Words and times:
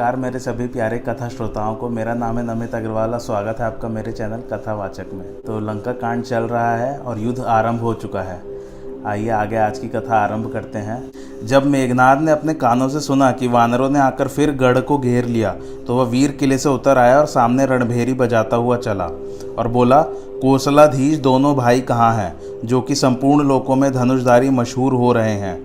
नमस्कार, 0.00 0.16
मेरे 0.16 0.38
सभी 0.38 0.66
प्यारे 0.66 0.98
कथा 0.98 1.28
श्रोताओं 1.28 1.74
को 1.76 1.88
मेरा 1.88 2.12
नाम 2.14 2.38
है 2.38 2.44
नमित 2.44 2.74
अग्रवाल 2.74 3.14
और 3.14 3.18
स्वागत 3.20 3.56
है 3.60 3.64
आपका 3.64 3.88
मेरे 3.88 4.12
चैनल 4.12 4.42
कथावाचक 4.52 5.06
में। 5.14 5.24
तो 5.42 5.58
लंका 5.60 5.92
कांड 5.92 6.22
चल 6.24 6.42
रहा 6.42 6.76
है 6.76 6.96
और 6.98 7.18
युद्ध 7.18 7.40
आरंभ 7.40 7.80
हो 7.80 7.92
चुका 7.94 8.20
है। 8.22 8.40
आइए 9.06 9.28
आगे 9.30 9.56
आज 9.56 9.78
की 9.78 9.88
कथा 9.88 10.16
आरंभ 10.16 10.50
करते 10.52 10.78
हैं। 10.78 11.46
जब 11.46 11.66
मेघनाथ 11.66 12.20
ने 12.20 12.30
अपने 12.30 12.54
कानों 12.54 12.88
से 12.88 13.00
सुना 13.00 13.30
कि 13.32 13.48
वानरों 13.48 13.88
ने 13.90 13.98
आकर 13.98 14.28
फिर 14.28 14.52
गढ़ 14.52 14.78
को 14.80 14.98
घेर 14.98 15.24
लिया 15.24 15.54
तो 15.86 15.96
वह 15.96 16.04
वीर 16.04 16.30
किले 16.30 16.58
से 16.58 16.68
उतर 16.68 16.98
आया 16.98 17.18
और 17.18 17.26
सामने 17.26 17.66
रणभेरी 17.66 18.14
बजाता 18.14 18.56
हुआ 18.56 18.76
चला 18.76 19.06
और 19.58 19.68
बोला, 19.68 20.02
कोसलाधीश, 20.02 21.18
दोनों 21.18 21.54
भाई 21.56 21.80
कहाँ 21.80 22.14
हैं, 22.14 22.34
जो 22.64 22.80
कि 22.80 22.94
संपूर्ण 22.94 23.48
लोकों 23.48 23.76
में 23.76 23.92
धनुषधारी 23.92 24.50
मशहूर 24.50 24.94
हो 24.94 25.12
रहे 25.12 25.34
हैं? 25.34 25.58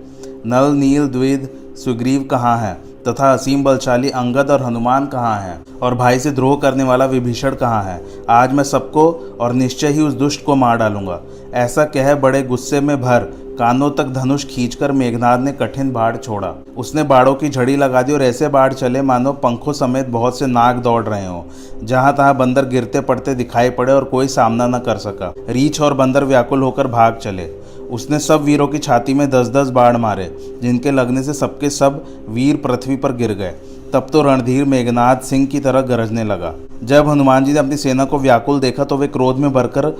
नल, 0.46 0.72
नील 0.74 1.08
द्विद 1.08 1.48
सुग्रीव 1.76 2.28
कहाँ 2.30 2.58
है? 2.58 2.76
तथा 3.08 3.32
असीम 3.32 3.64
बलशाली 3.64 4.10
अंगद 4.10 4.50
और 4.50 4.62
हनुमान 4.62 5.06
कहाँ 5.06 5.40
हैं? 5.40 5.64
और 5.82 5.94
भाई 5.94 6.18
से 6.18 6.30
द्रोह 6.30 6.56
करने 6.56 6.82
वाला 6.82 7.04
विभीषण 7.04 7.54
कहाँ 7.54 7.82
है? 7.82 8.00
आज 8.28 8.52
मैं 8.52 8.64
सबको 8.64 9.10
और 9.40 9.52
निश्चय 9.52 9.88
ही 9.88 10.02
उस 10.02 10.14
दुष्ट 10.14 10.44
को 10.44 10.56
मार 10.56 10.76
डालूँगा। 10.76 11.20
ऐसा 11.54 11.84
कह 11.84 12.14
बड़े 12.14 12.42
गुस्से 12.42 12.80
में 12.80 13.00
भर 13.00 13.32
कानों 13.58 13.90
तक 13.90 14.04
धनुष 14.04 14.44
खींचकर 14.44 14.92
मेघनाद 14.92 15.40
ने 15.40 15.52
कठिन 15.52 15.92
बाढ़ 15.92 16.16
छोड़ा। 16.16 16.52
उसने 16.76 17.02
बाड़ों 17.02 17.34
की 17.34 17.48
झड़ी 17.48 17.76
लगा 17.76 18.02
दी 18.02 18.12
और 18.12 18.22
ऐसे 18.22 18.48
बाढ़ 18.48 18.72
चले 18.72 19.02
मानो 19.02 19.32
पंखों 19.32 19.72
समेत 19.72 20.08
बहुत 20.08 20.38
से 20.38 20.46
नाग 20.46 20.76
दौड़ 20.76 21.04
रहे 21.04 21.26
हों। 21.26 21.42
जहाँ 21.86 22.14
तहां 22.16 22.36
बंदर 22.38 22.64
गिरते 22.64 23.00
पड़ते 23.00 23.34
दिखाई 23.34 23.70
पड़े 23.70 23.92
और 23.92 24.04
कोई 24.04 24.28
सामना 24.28 24.66
न 24.66 24.78
कर 24.78 24.96
सका। 24.96 25.32
रीछ 25.48 25.80
और 25.80 25.94
बंदर 25.94 26.24
व्याकुल 26.24 26.62
होकर 26.62 26.86
भाग 26.86 27.14
चले। 27.14 27.46
उसने 27.90 28.18
सब 28.18 28.42
वीरों 28.42 28.66
की 28.68 28.78
छाती 28.78 29.14
में 29.14 29.28
दस 29.30 29.48
दस 29.48 29.68
बाढ़ 29.70 29.96
मारे, 29.96 30.30
जिनके 30.62 30.90
लगने 30.90 31.22
से 31.22 31.32
सबके 31.34 31.70
सब 31.70 32.04
वीर 32.28 32.56
पृथ्वी 32.56 32.96
पर 32.96 33.12
गिर 33.12 33.32
गए। 33.32 33.54
तब 33.92 34.06
तो 34.12 34.22
रणधीर 34.22 34.64
मेघनाथ 34.64 35.16
सिंह 35.22 35.46
की 35.46 35.60
तरह 35.60 35.80
गरजने 35.82 36.24
लगा। 36.24 36.54
जब 36.82 37.08
हनुमान 37.08 37.44
जी 37.44 37.52
ने 37.52 37.58
अपनी 37.58 37.76
सेना 37.76 38.04
को 38.04 38.18
व्याकुल 38.18 38.60
देखा 38.60 38.84
तो 38.84 38.96
वे 38.96 39.06
क्रोध 39.08 39.36
में 39.36 39.52
भरकर 39.52 39.90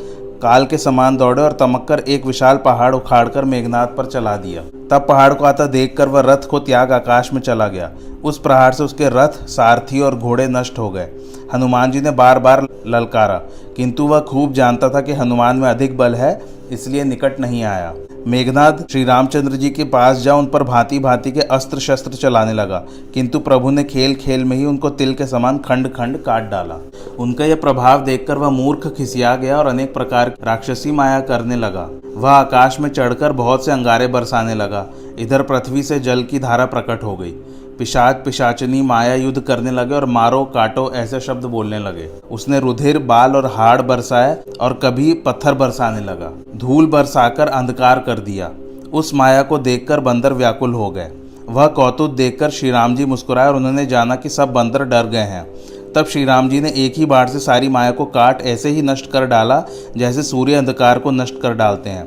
काल 0.43 0.65
के 0.67 0.79
समान 0.79 1.17
दौड़े 1.17 1.43
और 1.43 1.53
तमककर 1.53 1.99
एक 1.99 2.27
विशाल 2.27 2.57
पहाड़ 2.57 2.95
उखाड़कर 2.95 3.45
मेघनाथ 3.45 3.95
पर 3.97 4.07
चला 4.07 4.37
दिया। 4.37 4.63
तब 4.91 5.07
पहाड़ 5.09 5.33
को 5.35 5.45
आता 5.45 5.67
देखकर 5.67 6.09
वह 6.09 6.21
रथ 6.23 6.49
को 6.49 6.59
त्याग 6.59 6.93
आकाश 6.93 7.33
में 7.33 7.41
चला 7.41 7.69
गया। 7.69 7.91
उस 8.25 8.39
प्रहार 8.39 8.73
से 8.73 8.85
उसके 8.85 9.09
रथ, 9.09 9.47
सारथी 9.47 10.01
और 10.01 10.17
घोड़े 10.17 10.47
नष्ट 10.49 10.79
हो 10.79 10.91
गए। 10.91 11.09
हनुमान 11.55 11.91
जी 11.91 12.01
ने 12.01 12.11
बार 12.13 12.39
बार 12.39 12.67
ललकारा, 12.87 13.41
किंतु 13.77 14.07
वह 14.07 14.21
खूब 14.21 14.53
जानता 14.53 14.89
था 14.89 15.01
कि 15.01 15.13
हनुमान 15.13 15.57
में 15.57 15.69
अधिक 15.69 15.97
बल 15.97 16.15
है 16.15 16.35
इसलिए 16.73 17.05
निकट 17.05 17.41
नहीं 17.41 17.63
आया। 17.65 17.95
मेघनाथ 18.27 18.79
श्री 18.91 19.03
रामचंद्र 19.05 19.57
जी 19.57 19.71
के 19.71 19.85
पास 19.85 20.19
जा 20.19 20.35
उन 20.35 20.47
पर 20.47 20.63
भांति 20.63 20.99
भांति 20.99 21.31
के 21.33 21.41
अस्त्र 21.41 21.79
शस्त्र 21.79 22.13
चलाने 22.13 22.53
लगा, 22.53 22.79
किंतु 23.15 23.39
प्रभु 23.39 23.71
ने 23.71 23.85
खेल 23.85 24.15
खेल 24.15 24.45
में 24.45 24.57
ही 24.57 24.65
उनको 24.65 24.91
तिल 24.91 25.15
के 25.15 25.27
समान 25.27 25.59
खंड 25.59 25.93
खंड 25.95 26.23
काट 26.23 26.51
डाला। 26.51 26.79
उनका 27.19 27.45
यह 27.45 27.57
प्रभाव 27.57 28.05
देखकर 28.05 28.39
वह 28.39 28.51
मूर्ख 28.51 28.87
खिसिया 28.97 29.35
गया 29.37 29.59
और 29.59 29.67
अनेक 29.67 29.93
प्रकार 29.95 30.35
राक्षसी 30.45 30.93
माया 30.93 31.21
करने 31.23 31.57
लगा। 31.57 31.89
वह 32.17 32.31
आकाश 32.31 32.81
में 32.81 32.89
चढ़कर 32.91 33.33
बहुत 33.35 33.65
से 33.65 33.73
अंगारे 33.73 34.07
बरसाने 34.09 34.55
लगा। 34.55 34.87
इधर 35.19 35.43
पृथ्वी 35.43 35.83
से 35.83 35.99
जल 36.01 36.23
की 36.23 36.39
धारा 36.39 36.67
प्रकट 36.67 37.03
हो 37.03 37.17
गई। 37.17 37.35
पिशाच 37.79 38.25
पिशाचनी 38.25 38.81
माया 38.83 39.15
युद्ध 39.15 39.41
करने 39.41 39.71
लगे 39.71 39.95
और 39.95 40.05
मारो 40.07 40.45
काटो 40.45 40.91
ऐसे 40.95 41.21
शब्द 41.21 41.45
बोलने 41.45 41.79
लगे। 41.79 42.09
उसने 42.31 42.61
रुधिर, 42.61 42.99
बाल 42.99 43.37
और 43.37 43.47
हाड़ 43.47 43.83
बरसाए 43.83 44.37
और 44.61 44.79
कभी 44.83 45.13
पत्थर 45.27 45.55
बरसाने 45.55 46.01
लगा। 46.01 46.33
धूल 46.57 46.87
बरसाकर 46.87 47.49
अंधकार 47.49 47.99
कर 47.99 48.19
दिया। 48.19 48.51
उस 48.93 49.15
माया 49.15 49.43
को 49.43 49.59
देखकर 49.59 50.01
बंदर 50.01 50.33
व्याकुल 50.33 50.75
हो 50.75 50.91
गए। 50.91 51.11
वह 51.49 51.67
कौतुक 51.67 52.15
देखकर 52.15 52.51
श्री 52.51 52.71
राम 52.71 52.97
जी 52.97 53.05
मुस्कुराए 53.05 53.49
और 53.49 53.57
उन्होंने 53.57 53.87
जाना 53.87 54.17
कि 54.17 54.29
सब 54.29 54.53
बंदर 54.53 54.85
डर 54.85 55.07
गए 55.07 55.19
हैं। 55.19 55.47
तब 55.93 56.07
श्री 56.07 56.25
राम 56.25 56.49
जी 56.49 56.61
ने 56.61 56.73
एक 56.77 56.95
ही 56.97 57.07
बाढ़ 57.07 57.29
से 57.29 57.39
सारी 57.39 57.69
माया 57.69 57.91
को 57.91 58.05
काट, 58.05 58.43
ऐसे 58.43 58.69
ही 58.69 58.83
नष्ट 58.83 59.11
कर 59.11 59.27
डाला 59.27 59.63
जैसे 59.97 60.23
सूर्य 60.23 60.55
अंधकार 60.55 60.99
को 60.99 61.11
नष्ट 61.11 61.41
कर 61.41 61.55
डालते 61.55 61.91
हैं। 61.91 62.05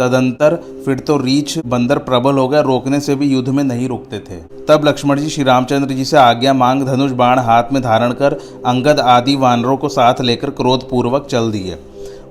तदंतर 0.00 0.56
फिर 0.84 0.98
तो 0.98 1.16
रीछ 1.16 1.58
बंदर 1.66 1.98
प्रबल 2.00 2.38
हो 2.38 2.46
गया, 2.48 2.60
रोकने 2.60 3.00
से 3.00 3.14
भी 3.14 3.26
युद्ध 3.26 3.48
में 3.48 3.62
नहीं 3.64 3.88
रुकते 3.88 4.18
थे। 4.20 4.40
तब 4.68 4.84
लक्ष्मण 4.84 5.20
जी 5.20 5.28
श्री 5.28 5.44
रामचंद्र 5.44 5.94
जी 5.94 6.04
से 6.04 6.16
आज्ञा 6.16 6.52
मांग, 6.54 6.82
धनुष 6.82 7.10
बाण 7.12 7.38
हाथ 7.38 7.72
में 7.72 7.82
धारण 7.82 8.12
कर 8.12 8.38
अंगद 8.66 9.00
आदि 9.00 9.36
वानरों 9.36 9.76
को 9.76 9.88
साथ 9.88 10.20
लेकर 10.20 10.50
क्रोधपूर्वक 10.50 11.26
चल 11.26 11.50
दिए। 11.52 11.78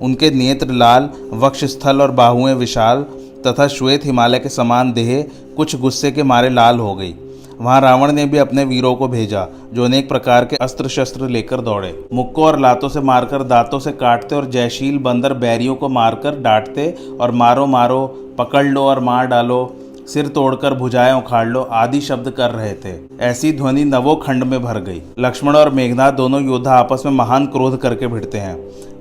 उनके 0.02 0.30
नेत्र 0.30 0.72
लाल, 0.72 1.08
वक्षस्थल 1.32 2.00
और 2.02 2.10
बाहुएँ 2.10 2.54
विशाल 2.54 3.04
तथा 3.46 3.66
श्वेत 3.68 4.04
हिमालय 4.04 4.38
के 4.38 4.48
समान 4.48 4.92
देह 4.92 5.26
कुछ 5.56 5.76
गुस्से 5.76 6.10
के 6.10 6.22
मारे 6.22 6.48
लाल 6.50 6.78
हो 6.78 6.94
गई। 6.94 7.14
वहाँ 7.60 7.80
रावण 7.80 8.12
ने 8.12 8.24
भी 8.24 8.38
अपने 8.38 8.64
वीरों 8.64 8.94
को 8.94 9.08
भेजा, 9.08 9.46
जो 9.72 9.84
अनेक 9.84 10.08
प्रकार 10.08 10.44
के 10.44 10.56
अस्त्र 10.56 10.88
शस्त्र 10.88 11.28
लेकर 11.28 11.60
दौड़े। 11.60 12.04
मुक्कों 12.12 12.44
और 12.44 12.58
लातों 12.60 12.88
से 12.88 13.00
मारकर, 13.00 13.42
दांतों 13.42 13.78
से 13.78 13.92
काटते 13.92 14.36
और 14.36 14.46
जयशील 14.46 14.98
बंदर 14.98 15.34
बैरियों 15.34 15.74
को 15.74 15.88
मारकर 15.88 16.40
डांटते 16.40 16.94
और 17.20 17.30
मारो 17.30 17.66
मारो, 17.66 18.06
पकड़ 18.38 18.66
लो 18.66 18.80
और 18.80 19.00
मार 19.00 19.26
डालो, 19.26 19.76
सिर 20.08 20.28
तोड़कर 20.28 20.74
भुजाएँ 20.74 21.12
उखाड़ 21.12 21.46
लो, 21.48 21.62
आदि 21.62 22.00
शब्द 22.00 22.30
कर 22.30 22.50
रहे 22.50 22.74
थे। 22.74 22.98
ऐसी 23.20 23.52
ध्वनि 23.52 23.84
नवो 23.84 24.14
खंड 24.16 24.44
में 24.44 24.62
भर 24.62 24.80
गई। 24.80 25.02
लक्ष्मण 25.18 25.56
और 25.56 25.70
मेघनाथ 25.70 26.12
दोनों 26.12 26.42
योद्धा 26.42 26.72
आपस 26.72 27.02
में 27.06 27.12
महान 27.12 27.46
क्रोध 27.46 27.76
करके 27.76 28.06
भिड़ते 28.06 28.38
हैं। 28.38 28.56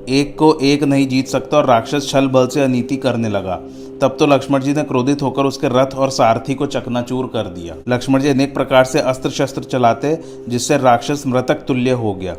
एक 0.09 0.37
को 0.37 0.59
एक 0.61 0.83
नहीं 0.83 1.07
जीत 1.07 1.27
सकता 1.27 1.57
और 1.57 1.65
राक्षस 1.65 2.09
छल 2.09 2.27
बल 2.27 2.47
से 2.47 2.61
अनीति 2.61 2.95
करने 2.95 3.29
लगा। 3.29 3.59
तब 4.01 4.15
तो 4.19 4.25
लक्ष्मण 4.25 4.59
जी 4.59 4.73
ने 4.73 4.83
क्रोधित 4.83 5.21
होकर 5.21 5.43
उसके 5.43 5.67
रथ 5.67 5.95
और 5.95 6.09
सारथी 6.09 6.53
को 6.53 6.65
चकनाचूर 6.65 7.25
कर 7.25 7.47
दिया। 7.47 7.75
लक्ष्मण 7.87 8.21
जी 8.21 8.29
अनेक 8.29 8.53
प्रकार 8.53 8.85
से 8.85 8.99
अस्त्र 8.99 9.29
शस्त्र 9.29 9.63
चलाते, 9.63 10.17
जिससे 10.49 10.77
राक्षस 10.77 11.23
मृतक 11.27 11.65
तुल्य 11.67 11.91
हो 11.91 12.13
गया। 12.13 12.35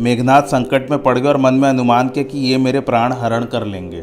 मेघनाथ 0.00 0.42
संकट 0.42 0.90
में 0.90 1.02
पड़ 1.02 1.18
गए 1.18 1.28
और 1.28 1.36
मन 1.36 1.54
में 1.54 1.68
अनुमान 1.68 2.08
के 2.08 2.24
कि 2.24 2.38
ये 2.38 2.58
मेरे 2.58 2.80
प्राण 2.80 3.12
हरण 3.12 3.44
कर 3.44 3.66
लेंगे। 3.66 4.00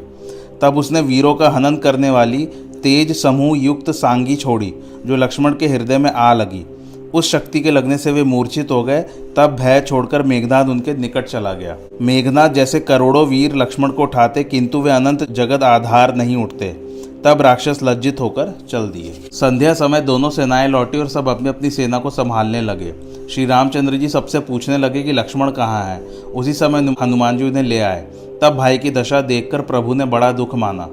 तब 0.62 0.78
उसने 0.78 1.02
वीरों 1.02 1.36
का 1.36 1.50
हनन 1.50 1.76
करने 1.76 2.10
वाली 2.10 2.46
तेज, 2.84 3.12
समूह 3.22 3.58
युक्त 3.58 3.90
सांगी 3.92 4.36
छोड़ी, 4.36 4.74
जो 5.06 5.16
लक्ष्मण 5.16 5.54
के 5.54 5.68
हृदय 5.68 5.98
में 5.98 6.12
आ 6.12 6.34
लगी। 6.34 6.66
उस 7.14 7.32
शक्ति 7.32 7.60
के 7.60 7.72
लगने 7.72 7.98
से 7.98 8.12
वे 8.12 8.24
मूर्छित 8.24 8.72
हो 8.72 8.84
गए। 8.84 9.02
तब 9.38 9.56
भय 9.60 9.82
छोड़कर 9.82 10.24
मेघनाथ 10.24 10.66
उनके 10.66 10.94
निकट 10.94 11.26
चला 11.26 11.54
गया। 11.54 11.76
मेघनाथ 12.02 12.50
जैसे 12.50 12.80
करोड़ों 12.80 13.28
वीर 13.28 13.56
लक्ष्मण 13.56 13.92
को 13.92 14.04
उठाते, 14.04 14.44
किंतु 14.44 14.82
वे 14.82 14.92
अनंत 14.92 15.32
जगत 15.32 15.64
आधार 15.64 16.16
नहीं 16.16 16.36
उठते। 16.36 16.91
तब 17.26 17.42
राक्षस 17.42 17.80
लज्जित 17.84 18.20
होकर 18.20 18.60
चल 18.70 18.88
दिए। 18.88 19.30
संध्या 19.32 19.74
समय 19.74 20.02
दोनों 20.02 20.30
सेनाएँ 20.30 20.68
लौटी 20.68 20.98
और 20.98 21.08
सब 21.08 21.28
अपनी 21.28 21.50
अपनी 21.50 21.70
सेना 21.70 22.00
को 22.00 22.10
संभालने 22.10 22.62
लगे। 22.62 22.94
श्री 23.30 23.46
रामचंद्र 23.46 23.94
जी 23.94 24.10
सबसे 24.10 24.40
पूछने 24.40 24.78
लगे 24.78 25.04
कि 25.04 25.12
लक्ष्मण 25.12 25.52
कहाँ 25.52 25.84
है? 25.84 26.00
उसी 26.36 26.54
समय 26.54 26.96
हनुमान 27.02 27.38
जी 27.38 27.44
उन्हें 27.44 27.64
ले 27.64 27.80
आए। 27.80 28.08
तब 28.42 28.56
भाई 28.56 28.78
की 28.78 28.92
दशा 28.92 29.22
देखकर 29.22 29.62
प्रभु 29.62 29.94
ने 29.94 30.06
बड़ा 30.06 30.32
दुख 30.32 30.56
माना। 30.56 30.88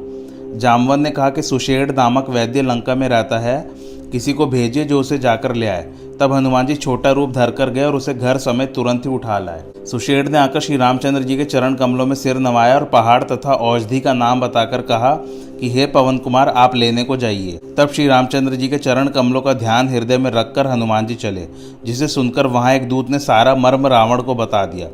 जामवन 0.58 1.00
ने 1.00 1.10
कहा 1.10 1.30
कि 1.30 1.42
सुशेड़ 1.42 1.92
नामक 1.92 2.31
वैद्य 2.31 2.62
लंका 2.62 2.94
में 2.94 3.08
रहता 3.08 3.38
है। 3.38 3.70
किसी 4.12 4.32
को 4.32 4.46
भेजे 4.46 4.84
जो 4.84 5.00
उसे 5.00 5.19
जाकर 5.19 5.54
ले 5.54 5.66
आए। 5.66 5.92
तब 6.20 6.32
हनुमान 6.32 6.67
जी 6.67 6.75
छोटा 6.75 7.11
रूप 7.11 7.31
धर 7.31 7.50
कर 7.50 7.70
गए 7.70 7.85
और 7.85 7.94
उसे 7.94 8.15
घर 8.15 8.38
समेत 8.38 8.75
तुरंत 8.75 9.06
ही 9.06 9.11
उठा 9.11 9.38
लाए। 9.38 9.62
सुषेण 9.87 10.29
ने 10.29 10.38
आकर 10.38 10.61
श्री 10.61 10.76
रामचंद्र 10.76 11.23
जी 11.23 11.37
के 11.37 11.44
चरण 11.44 11.75
कमलों 11.75 12.06
में 12.06 12.15
सिर 12.15 12.37
नवाया 12.37 12.75
और 12.75 12.85
पहाड़ 12.85 13.25
तथा 13.25 13.53
औषधि 13.53 14.00
का 14.00 14.12
नाम 14.12 14.41
बताकर 14.41 14.81
कहा 14.81 15.15
कि, 15.61 15.70
हे 15.70 15.87
पवन 15.87 16.19
कुमार, 16.19 16.49
आप 16.49 16.75
लेने 16.75 17.05
को 17.05 17.17
जाइए। 17.17 17.61
तब 17.76 17.88
श्री 17.88 18.09
रामचंद्र 18.09 18.55
जी 18.55 18.69
के 18.69 18.79
चरण 18.79 19.09
कमलों 19.09 19.41
का 19.41 19.53
ध्यान 19.53 19.88
हृदय 19.88 20.19
में 20.19 20.31
रखकर 20.31 20.67
हनुमान 20.67 21.06
जी 21.06 21.15
चले, 21.15 21.49
जिसे 21.85 22.09
सुनकर 22.09 22.47
वहाँ 22.47 22.75
एक 22.75 22.88
दूत 22.88 23.11
ने 23.11 23.19
सारा 23.19 23.55
मर्म 23.55 23.87
रावण 23.87 24.23
को 24.23 24.35
बता 24.35 24.67
दिया। 24.67 24.88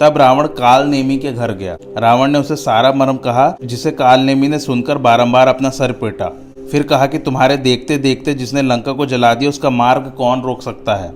तब 0.00 0.18
रावण 0.18 0.46
काल 0.46 0.88
नेमी 0.88 1.18
के 1.18 1.32
घर 1.32 1.52
गया। 1.52 1.76
रावण 1.98 2.30
ने 2.30 2.38
उसे 2.38 2.56
सारा 2.56 2.92
मर्म 2.92 3.16
कहा, 3.16 3.56
जिसे 3.64 3.90
काल 3.90 4.20
नेमी 4.20 4.48
ने 4.48 4.58
सुनकर 4.58 4.98
बारंबार 4.98 5.48
अपना 5.48 5.70
सर 5.70 5.92
पीटा। 5.92 6.45
फिर 6.72 6.82
कहा 6.82 7.06
कि 7.06 7.18
तुम्हारे 7.18 7.56
देखते 7.56 7.98
देखते 7.98 8.34
जिसने 8.34 8.62
लंका 8.62 8.92
को 8.92 9.06
जला 9.06 9.34
दिया, 9.34 9.48
उसका 9.48 9.70
मार्ग 9.70 10.12
कौन 10.16 10.42
रोक 10.42 10.62
सकता 10.62 10.94
है? 10.94 11.12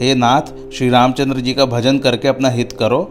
हे 0.00 0.14
नाथ, 0.14 0.54
श्री 0.72 0.88
रामचंद्र 0.90 1.40
जी 1.40 1.54
का 1.54 1.64
भजन 1.66 1.98
करके 1.98 2.28
अपना 2.28 2.48
हित 2.48 2.72
करो। 2.72 3.02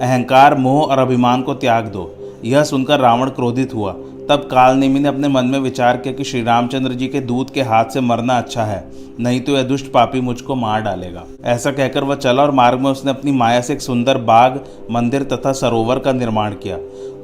अहंकार, 0.00 0.54
मोह 0.54 0.82
और 0.82 0.98
अभिमान 0.98 1.42
को 1.42 1.54
त्याग 1.54 1.86
दो। 1.86 2.10
यह 2.44 2.62
सुनकर 2.62 3.00
रावण 3.00 3.30
क्रोधित 3.30 3.74
हुआ। 3.74 3.92
तब 4.28 4.48
कालनेमी 4.50 5.00
ने 5.00 5.08
अपने 5.08 5.28
मन 5.28 5.44
में 5.44 5.58
विचार 5.58 5.96
किया 5.96 6.14
कि 6.14 6.24
श्री 6.24 6.42
रामचंद्र 6.42 6.92
जी 6.92 7.06
के 7.06 7.20
दूत 7.20 7.50
के 7.50 7.62
हाथ 7.62 7.84
से 7.84 8.00
मरना 8.00 8.36
अच्छा 8.38 8.64
है, 8.64 8.84
नहीं 9.20 9.40
तो 9.40 9.52
यह 9.52 9.62
दुष्ट 9.62 9.90
पापी 9.92 10.20
मुझको 10.20 10.54
मार 10.54 10.80
डालेगा। 10.80 11.24
ऐसा 11.44 11.70
कहकर 11.70 12.04
वह 12.04 12.14
चला 12.14 12.42
और 12.42 12.50
मार्ग 12.50 12.80
में 12.80 12.90
उसने 12.90 13.10
अपनी 13.10 13.32
माया 13.32 13.60
से 13.60 13.72
एक 13.72 13.80
सुंदर 13.80 14.18
बाग, 14.18 14.60
मंदिर 14.90 15.22
तथा 15.22 15.52
सरोवर 15.52 15.98
का 15.98 16.12
निर्माण 16.12 16.54
किया। 16.54 16.76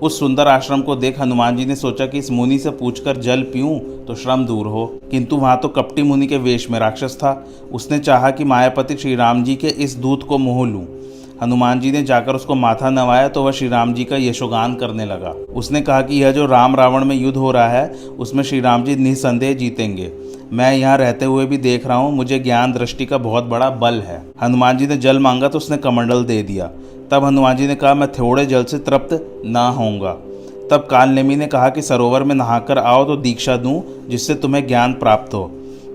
उस 0.02 0.18
सुंदर 0.20 0.48
आश्रम 0.48 0.82
को 0.82 0.94
देख 0.96 1.20
हनुमान 1.20 1.56
जी 1.56 1.64
ने 1.64 1.74
सोचा 1.76 2.06
कि 2.06 2.18
इस 2.18 2.30
मुनि 2.30 2.58
से 2.58 2.70
पूछकर 2.70 3.16
जल 3.16 3.42
पीऊं 3.44 3.78
तो 4.06 4.14
श्रम 4.14 4.44
दूर 4.46 4.66
हो। 4.66 4.86
किंतु 5.10 5.36
वहाँ 5.36 5.58
तो 5.58 5.68
कपटी 5.68 6.02
मुनि 6.02 6.26
के 6.26 6.36
वेश 6.36 6.68
में 6.70 6.78
राक्षस 6.78 7.16
था। 7.16 7.32
उसने 7.72 7.98
चाहा 7.98 8.30
कि 8.30 8.44
मायापति 8.44 8.96
श्री 8.96 9.14
राम 9.14 9.42
जी 9.44 9.56
के 9.56 9.68
इस 9.68 9.94
दूत 9.96 10.22
को 10.22 10.38
मोह 10.38 10.66
लूँ। 10.66 10.86
हनुमान 11.42 11.80
जी 11.80 11.90
ने 11.92 12.02
जाकर 12.02 12.34
उसको 12.34 12.54
माथा 12.54 12.90
नवाया 12.90 13.28
तो 13.28 13.42
वह 13.42 13.52
श्री 13.52 13.68
राम 13.68 13.92
जी 13.94 14.04
का 14.04 14.16
यशोगान 14.16 14.74
करने 14.74 15.04
लगा। 15.04 15.34
उसने 15.54 15.80
कहा 15.80 16.00
कि 16.02 16.22
यह 16.22 16.32
जो 16.32 16.46
राम 16.46 16.76
रावण 16.76 17.04
में 17.04 17.14
युद्ध 17.16 17.36
हो 17.36 17.50
रहा 17.50 17.68
है, 17.68 17.88
उसमें 18.18 18.42
श्री 18.42 18.60
राम 18.60 18.84
जी 18.84 18.96
निसंदेह 18.96 19.54
जीतेंगे। 19.54 20.10
मैं 20.52 20.72
यहाँ 20.72 20.96
रहते 20.98 21.24
हुए 21.24 21.44
भी 21.46 21.56
देख 21.56 21.86
रहा 21.86 21.96
हूँ, 21.96 22.12
मुझे 22.12 22.38
ज्ञान 22.38 22.72
दृष्टि 22.72 23.06
का 23.06 23.18
बहुत 23.18 23.44
बड़ा 23.44 23.70
बल 23.70 24.00
है। 24.00 24.22
हनुमान 24.42 24.78
जी 24.78 24.86
ने 24.86 24.96
जल 24.96 25.18
मांगा 25.18 25.48
तो 25.48 25.58
उसने 25.58 25.76
कमंडल 25.76 26.24
दे 26.24 26.42
दिया। 26.42 26.70
तब 27.10 27.24
हनुमान 27.24 27.56
जी 27.56 27.66
ने 27.66 27.74
कहा, 27.74 27.94
मैं 27.94 28.12
थोड़े 28.12 28.46
जल 28.46 28.64
से 28.64 28.78
तृप्त 28.78 29.42
ना 29.44 29.68
होऊँगा। 29.68 30.12
तब 30.70 30.86
कालनेमी 30.90 31.36
ने 31.36 31.46
कहा 31.46 31.68
कि, 31.68 31.82
सरोवर 31.82 32.22
में 32.22 32.34
नहाकर 32.34 32.78
आओ 32.78 33.04
तो 33.04 33.16
दीक्षा 33.16 33.56
दूँ, 33.56 33.82
जिससे 34.08 34.34
तुम्हें 34.34 34.66
ज्ञान 34.66 34.92
प्राप्त 34.92 35.34
हो। 35.34 35.50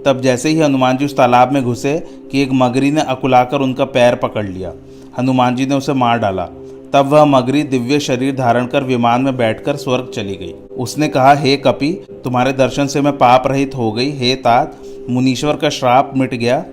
तब 0.06 0.22
जैसे 0.22 0.50
ही 0.50 0.60
हनुमान 0.60 0.98
जी 0.98 1.06
उस 1.06 1.18
तालाब 1.18 1.52
में 1.52 1.64
घुसे 1.64 2.08
कि 2.32 2.42
एक 2.42 2.50
मगरी 2.54 2.92
ने 2.92 3.02
अकुलाकर 3.02 3.60
उनका 3.60 3.86
पैर 3.86 4.16
पकड़ 4.16 4.46
लिया, 4.46 4.74
हनुमान 5.20 5.56
जी 5.56 5.66
ने 5.66 5.76
उसे 5.76 5.94
मार 5.94 6.20
डाला। 6.20 6.46
तब 6.94 7.06
वह 7.08 7.26
मगरी 7.26 7.64
दिव्य 7.64 8.00
शरीर 8.00 8.36
धारण 8.36 8.66
कर 8.66 8.84
विमान 8.84 9.22
में 9.22 9.38
बैठकर 9.38 9.76
स्वर्ग 9.76 10.12
चली 10.14 10.36
गई। 10.36 10.54
उसने 10.78 11.08
कहा, 11.08 11.34
हे 11.34 11.58
कपि, 11.58 12.06
तुम्हारे 12.24 12.54
दर्शन 12.54 12.88
से 12.88 13.02
मैं 13.02 13.18
पाप 13.18 13.48
रहित 13.48 13.76
हो 13.76 13.92
गई। 13.92 14.12
हे 14.12 14.36
तात, 14.36 14.78
मुनीश्वर 15.10 15.56
का 15.56 15.70
श्राप 15.70 16.14
मिट 16.18 16.36
गया। 16.36 16.66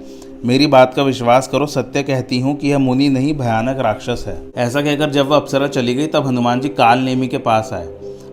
मेरी 0.45 0.67
बात 0.67 0.95
का 0.95 1.03
विश्वास 1.03 1.49
करो, 1.49 1.67
सत्य 1.67 2.03
कहती 2.03 2.41
हूँ 2.41 2.57
कि 2.57 2.69
यह 2.69 2.79
मुनि 2.79 3.09
नहीं, 3.09 3.35
भयानक 3.35 3.79
राक्षस 3.79 4.25
है। 4.27 4.53
ऐसा 4.57 4.83
कहकर 4.83 5.11
जब 5.11 5.29
वह 5.29 5.37
अप्सरा 5.37 5.67
चली 5.67 5.95
गई, 5.95 6.07
तब 6.07 6.27
हनुमान 6.27 6.61
जी 6.61 6.69
काल 6.69 6.99
नेमी 6.99 7.29
के 7.29 7.39
पास 7.39 7.71
आए। 7.73 7.89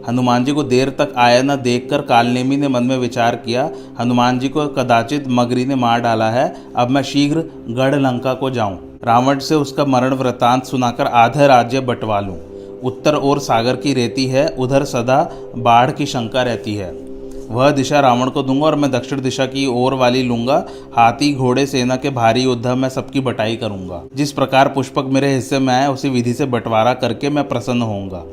हनुमान 0.08 0.46
जी 0.46 0.52
को 0.52 0.64
देर 0.64 0.90
तक 0.90 1.14
आया 1.18 1.42
न 1.42 1.56
देखकर 1.56 2.02
कालनेमी 2.02 2.58
ने 2.58 2.68
मन 2.68 2.84
में 2.84 2.98
विचार 2.98 3.36
किया। 3.36 3.70
हनुमान 4.00 4.40
जी 4.40 4.50
को 4.50 4.68
कदाचित 4.68 5.24
मगरी 5.28 5.66
ने 5.66 5.76
मार 5.76 6.02
डाला 6.02 6.30
है। 6.30 6.56
अब 6.76 6.90
मैं 6.90 7.04
शीघ्र 7.04 7.44
गढ़ 7.70 7.96
लंका 7.96 8.34
को 8.34 8.50
जाऊँ। 8.50 9.00
रावण 9.04 9.40
से 9.40 9.56
उसका 9.56 9.86
मरण 9.86 10.14
वृतांत 10.14 10.66
सुनाकर 10.66 11.06
आधा 11.06 11.46
राज्य 11.46 11.80
बंटवा 11.80 12.20
लूँ। 12.20 12.38
उत्तर 12.82 13.16
ओर 13.16 13.40
सागर 13.40 13.76
की 13.76 13.94
रेती 13.94 14.26
है, 14.26 14.48
उधर 14.48 14.84
सदा 14.84 15.32
बाढ़ 15.58 15.92
की 15.92 16.06
शंका 16.06 16.44
रहती 16.44 16.76
है। 16.76 17.07
वह 17.52 17.72
दिशा 17.72 18.00
रावण 18.00 18.30
को 18.30 18.44
दूँगा 18.44 18.66
और 18.66 18.76
मैं 18.76 18.92
दक्षिण 18.92 19.22
दिशा 19.22 19.46
की 19.46 19.68
ओर 19.68 19.94
वाली 19.94 20.24
लूँगा। 20.24 20.66
हाथी, 20.96 21.34
घोड़े, 21.34 21.66
सेना 21.66 21.96
के 21.96 22.10
भारी 22.10 22.42
योद्धा 22.42 22.76
मैं 22.76 22.90
सबकी 22.90 23.20
बटाई 23.20 23.56
करूँगा। 23.56 24.04
जिस 24.16 24.32
प्रकार 24.32 24.68
पुष्पक 24.68 25.06
मेरे 25.06 25.34
हिस्से 25.34 25.60
में 25.60 25.74
आए, 25.74 25.88
उसी 25.88 26.10
विधि 26.10 26.34
से 26.34 26.46
बंटवारा 26.46 26.94
करके 26.94 27.30
मैं 27.30 27.48
प्रसन्न 27.48 27.82
होऊँगा। 27.82 28.24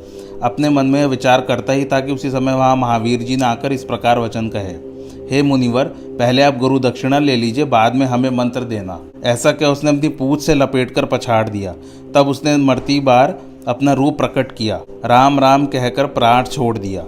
अपने 0.43 0.71
मन 0.71 0.87
में 0.87 1.07
विचार 1.07 1.41
करता 1.41 1.73
ही 1.73 1.85
था 1.85 2.01
कि 2.01 2.13
उसी 2.13 2.31
समय 2.31 2.55
वहाँ 2.55 2.77
महावीर 2.77 3.21
जी 3.21 3.37
ने 3.37 3.45
आकर 3.45 3.73
इस 3.73 3.85
प्रकार 3.85 4.19
वचन 4.19 4.49
कहे। 4.49 4.95
हे 5.31 5.43
मुनिवर, 5.43 5.85
पहले 6.19 6.43
आप 6.43 6.57
गुरु 6.57 6.79
दक्षिणा 6.79 7.19
ले 7.19 7.37
लीजिए, 7.37 7.65
बाद 7.65 7.95
में 7.95 8.07
हमें 8.07 8.31
मंत्र 8.31 8.61
देना। 8.61 9.01
ऐसा 9.25 9.53
क्या 9.53 9.71
उसने 9.71 9.91
अपनी 9.91 10.09
पूछ 10.09 10.43
से 10.43 10.55
लपेट 10.55 10.91
कर 10.91 11.05
पछाड़ 11.05 11.49
दिया? 11.49 11.75
तब 12.15 12.29
उसने 12.29 12.57
मरती 12.57 13.01
बार 13.01 13.39
अपना 13.69 13.93
रूप 13.93 14.19
प्रकट 14.19 14.53
किया। 14.53 14.81
राम 15.05 15.41
राम 15.41 15.67
कहकर 15.67 16.07
प्राण 16.07 16.45
छोड़ 16.45 16.79
दिया। 16.79 17.05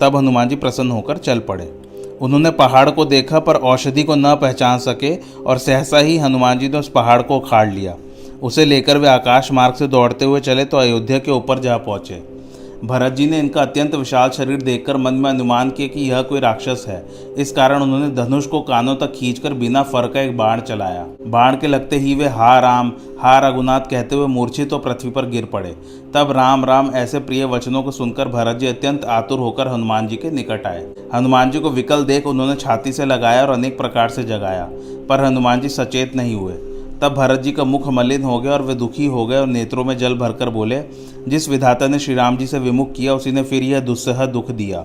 तब 0.00 0.16
हनुमान 0.16 0.48
जी 0.48 0.56
प्रसन्न 0.56 0.90
होकर 0.90 1.16
चल 1.16 1.38
पड़े। 1.38 1.72
उन्होंने 2.20 2.50
पहाड़ 2.50 2.90
को 2.90 3.04
देखा, 3.04 3.38
पर 3.38 3.54
औषधि 3.54 4.02
को 4.02 4.14
न 4.14 4.34
पहचान 4.34 4.78
सके, 4.78 5.14
और 5.42 5.58
सहसा 5.58 5.98
ही 5.98 6.16
हनुमान 6.18 6.58
जी 6.58 6.68
ने 6.68 6.78
उस 6.78 6.88
पहाड़ 6.88 7.22
को 7.22 7.36
उखाड़ 7.36 7.68
लिया। 7.68 7.94
उसे 8.42 8.64
लेकर 8.64 8.98
वे 8.98 9.08
आकाश 9.08 9.52
मार्ग 9.52 9.74
से 9.74 9.86
दौड़ते 9.86 10.24
हुए 10.24 10.40
चले 10.40 10.64
तो 10.64 10.76
अयोध्या 10.76 11.18
के 11.18 11.30
ऊपर 11.30 11.58
जा 11.58 11.76
पहुँचे। 11.76 12.35
भरत 12.84 13.12
जी 13.12 13.26
ने 13.26 13.38
इनका 13.38 13.60
अत्यंत 13.62 13.94
विशाल 13.94 14.30
शरीर 14.30 14.62
देखकर 14.62 14.96
मन 14.96 15.14
में 15.14 15.28
अनुमान 15.30 15.70
किया 15.70 15.88
कि 15.88 16.00
यह 16.00 16.20
कोई 16.22 16.40
राक्षस 16.40 16.84
है। 16.88 17.04
इस 17.38 17.52
कारण 17.52 17.82
उन्होंने 17.82 18.08
धनुष 18.14 18.46
को 18.46 18.60
कानों 18.60 18.94
तक 18.96 19.12
खींचकर 19.12 19.54
बिना 19.54 19.82
फर 19.82 20.06
का 20.06 20.20
एक 20.20 20.36
बाण 20.36 20.60
चलाया। 20.60 21.06
बाण 21.26 21.56
के 21.56 21.66
लगते 21.66 21.96
ही 21.96 22.14
वे 22.14 22.28
हा 22.28 22.58
राम, 22.60 22.92
हा 23.20 23.38
रघुनाथ 23.38 23.88
कहते 23.90 24.16
हुए 24.16 24.26
मूर्छित 24.26 24.70
तो 24.70 24.78
पृथ्वी 24.78 25.10
पर 25.10 25.26
गिर 25.26 25.44
पड़े। 25.44 25.74
तब 26.14 26.32
राम 26.32 26.64
राम 26.64 26.90
ऐसे 26.94 27.18
प्रिय 27.20 27.44
वचनों 27.46 27.82
को 27.82 27.90
सुनकर 27.90 28.28
भरत 28.28 28.56
जी 28.56 28.66
अत्यंत 28.66 29.04
आतुर 29.06 29.38
होकर 29.38 29.68
हनुमान 29.68 30.08
जी 30.08 30.16
के 30.16 30.30
निकट 30.30 30.66
आए। 30.66 30.86
हनुमान 31.14 31.50
जी 31.50 31.60
को 31.60 31.70
विकल 31.70 32.04
देख 32.04 32.26
उन्होंने 32.26 32.56
छाती 32.56 32.92
से 32.92 33.04
लगाया 33.04 33.42
और 33.42 33.50
अनेक 33.50 33.78
प्रकार 33.78 34.08
से 34.08 34.24
जगाया, 34.24 34.68
पर 35.08 35.24
हनुमान 35.24 35.60
जी 35.60 35.68
सचेत 35.70 36.16
नहीं 36.16 36.34
हुए। 36.34 36.54
तब 37.02 37.14
भरत 37.14 37.40
जी 37.40 37.52
का 37.52 37.64
मुख 37.64 37.88
मलिन 37.88 38.22
हो 38.22 38.38
गया 38.40 38.52
और 38.52 38.62
वे 38.62 38.74
दुखी 38.74 39.06
हो 39.06 39.26
गए 39.26 39.36
और 39.36 39.46
नेत्रों 39.46 39.84
में 39.84 39.96
जल 39.98 40.14
भरकर 40.14 40.50
बोले, 40.50 40.82
जिस 41.28 41.48
विधाता 41.48 41.86
ने 41.88 41.98
श्री 41.98 42.14
राम 42.14 42.36
जी 42.36 42.46
से 42.46 42.58
विमुख 42.58 42.92
किया, 42.92 43.14
उसी 43.14 43.32
ने 43.32 43.42
फिर 43.42 43.62
यह 43.62 43.80
दुस्सह 43.80 44.24
दुख 44.26 44.50
दिया। 44.50 44.84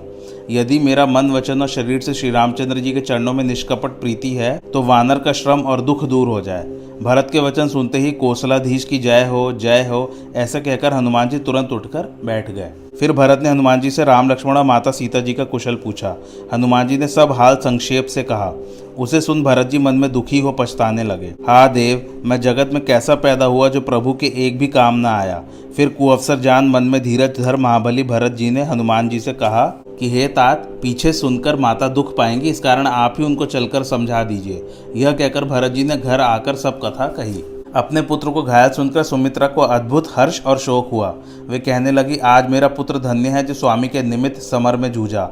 यदि 0.50 0.78
मेरा 0.78 1.06
मन 1.06 1.30
वचन 1.30 1.62
और 1.62 1.68
शरीर 1.68 2.00
से 2.00 2.14
श्री 2.14 2.30
रामचंद्र 2.30 2.78
जी 2.78 2.92
के 2.92 3.00
चरणों 3.00 3.32
में 3.32 3.42
निष्कपट 3.44 4.00
प्रीति 4.00 4.32
है 4.34 4.56
तो 4.72 4.82
वानर 4.82 5.18
का 5.18 5.32
श्रम 5.32 5.60
और 5.62 5.80
दुख 5.80 6.04
दूर 6.04 6.28
हो 6.28 6.40
जाए। 6.40 6.64
भरत 7.02 7.28
के 7.32 7.38
वचन 7.38 7.68
सुनते 7.68 7.98
ही 7.98 8.12
कोसलाधीश 8.12 8.84
की 8.84 8.98
जय 8.98 9.24
हो 9.24 9.52
जय 9.52 9.86
हो, 9.90 10.16
ऐसा 10.34 10.60
कहकर 10.60 10.92
हनुमान 10.92 11.28
जी 11.28 11.38
तुरंत 11.38 11.72
उठकर 11.72 12.02
बैठ 12.24 12.50
गए। 12.50 12.70
फिर 13.00 13.12
भरत 13.12 13.40
ने 13.42 13.48
हनुमान 13.48 13.80
जी 13.80 13.90
से 13.90 14.04
राम 14.04 14.30
लक्ष्मण 14.30 14.56
और 14.56 14.64
माता 14.64 14.90
सीता 14.90 15.20
जी 15.20 15.34
का 15.34 15.44
कुशल 15.44 15.74
पूछा। 15.74 16.16
हनुमान 16.52 16.88
जी 16.88 16.98
ने 16.98 17.08
सब 17.08 17.32
हाल 17.32 17.56
संक्षेप 17.56 18.06
से 18.06 18.22
कहा। 18.22 18.52
उसे 18.98 19.20
सुन 19.20 19.42
भरत 19.42 19.66
जी 19.66 19.78
मन 19.78 19.94
में 19.94 20.12
दुखी 20.12 20.40
हो 20.40 20.52
पछताने 20.52 21.04
लगे। 21.04 21.26
हा 21.26 21.66
देव, 21.66 22.22
मैं 22.24 22.40
जगत 22.40 22.70
में 22.74 22.84
कैसा 22.84 23.14
पैदा 23.14 23.44
हुआ 23.44 23.68
जो 23.68 23.80
प्रभु 23.80 24.12
के 24.12 24.32
एक 24.46 24.58
भी 24.58 24.66
काम 24.66 24.94
न 24.94 25.06
आया? 25.06 25.42
फिर 25.76 25.88
कुअवसर 25.88 26.40
जान 26.40 26.68
मन 26.68 26.82
में 26.82 27.02
धीरज 27.02 27.40
धर 27.40 27.56
महाबली 27.56 28.02
भरत 28.02 28.32
जी 28.32 28.50
ने 28.50 28.62
हनुमान 28.62 29.08
जी 29.08 29.20
से 29.20 29.32
कहा 29.32 29.81
कि 30.02 30.10
हे 30.10 30.28
तात, 30.28 30.78
पीछे 30.82 31.12
सुनकर 31.12 31.56
माता 31.56 31.88
दुख 31.88 32.16
पाएँगी, 32.16 32.50
इस 32.50 32.60
कारण 32.60 32.86
आप 32.86 33.14
ही 33.18 33.24
उनको 33.24 33.46
चलकर 33.46 33.82
समझा 33.82 34.24
दीजिए। 34.24 34.66
यह 34.96 35.12
कहकर 35.12 35.44
भरत 35.44 35.72
जी 35.72 35.84
ने 35.84 35.96
घर 35.96 36.20
आकर 36.20 36.54
सब 36.54 36.80
कथा 36.84 37.06
कही। 37.06 37.42
अपने 37.74 38.02
पुत्र 38.02 38.30
को 38.30 38.42
घायल 38.42 38.70
सुनकर 38.70 39.02
सुमित्रा 39.02 39.46
को 39.46 39.60
अद्भुत 39.60 40.08
हर्ष 40.16 40.42
और 40.46 40.58
शोक 40.58 40.90
हुआ। 40.92 41.14
वे 41.48 41.58
कहने 41.58 41.90
लगी, 41.90 42.16
आज 42.16 42.50
मेरा 42.50 42.68
पुत्र 42.68 42.98
धन्य 42.98 43.28
है 43.28 43.42
जो 43.42 43.54
स्वामी 43.54 43.88
के 43.88 44.02
निमित्त 44.02 44.40
समर 44.40 44.76
में 44.76 44.92
जूझा। 44.92 45.24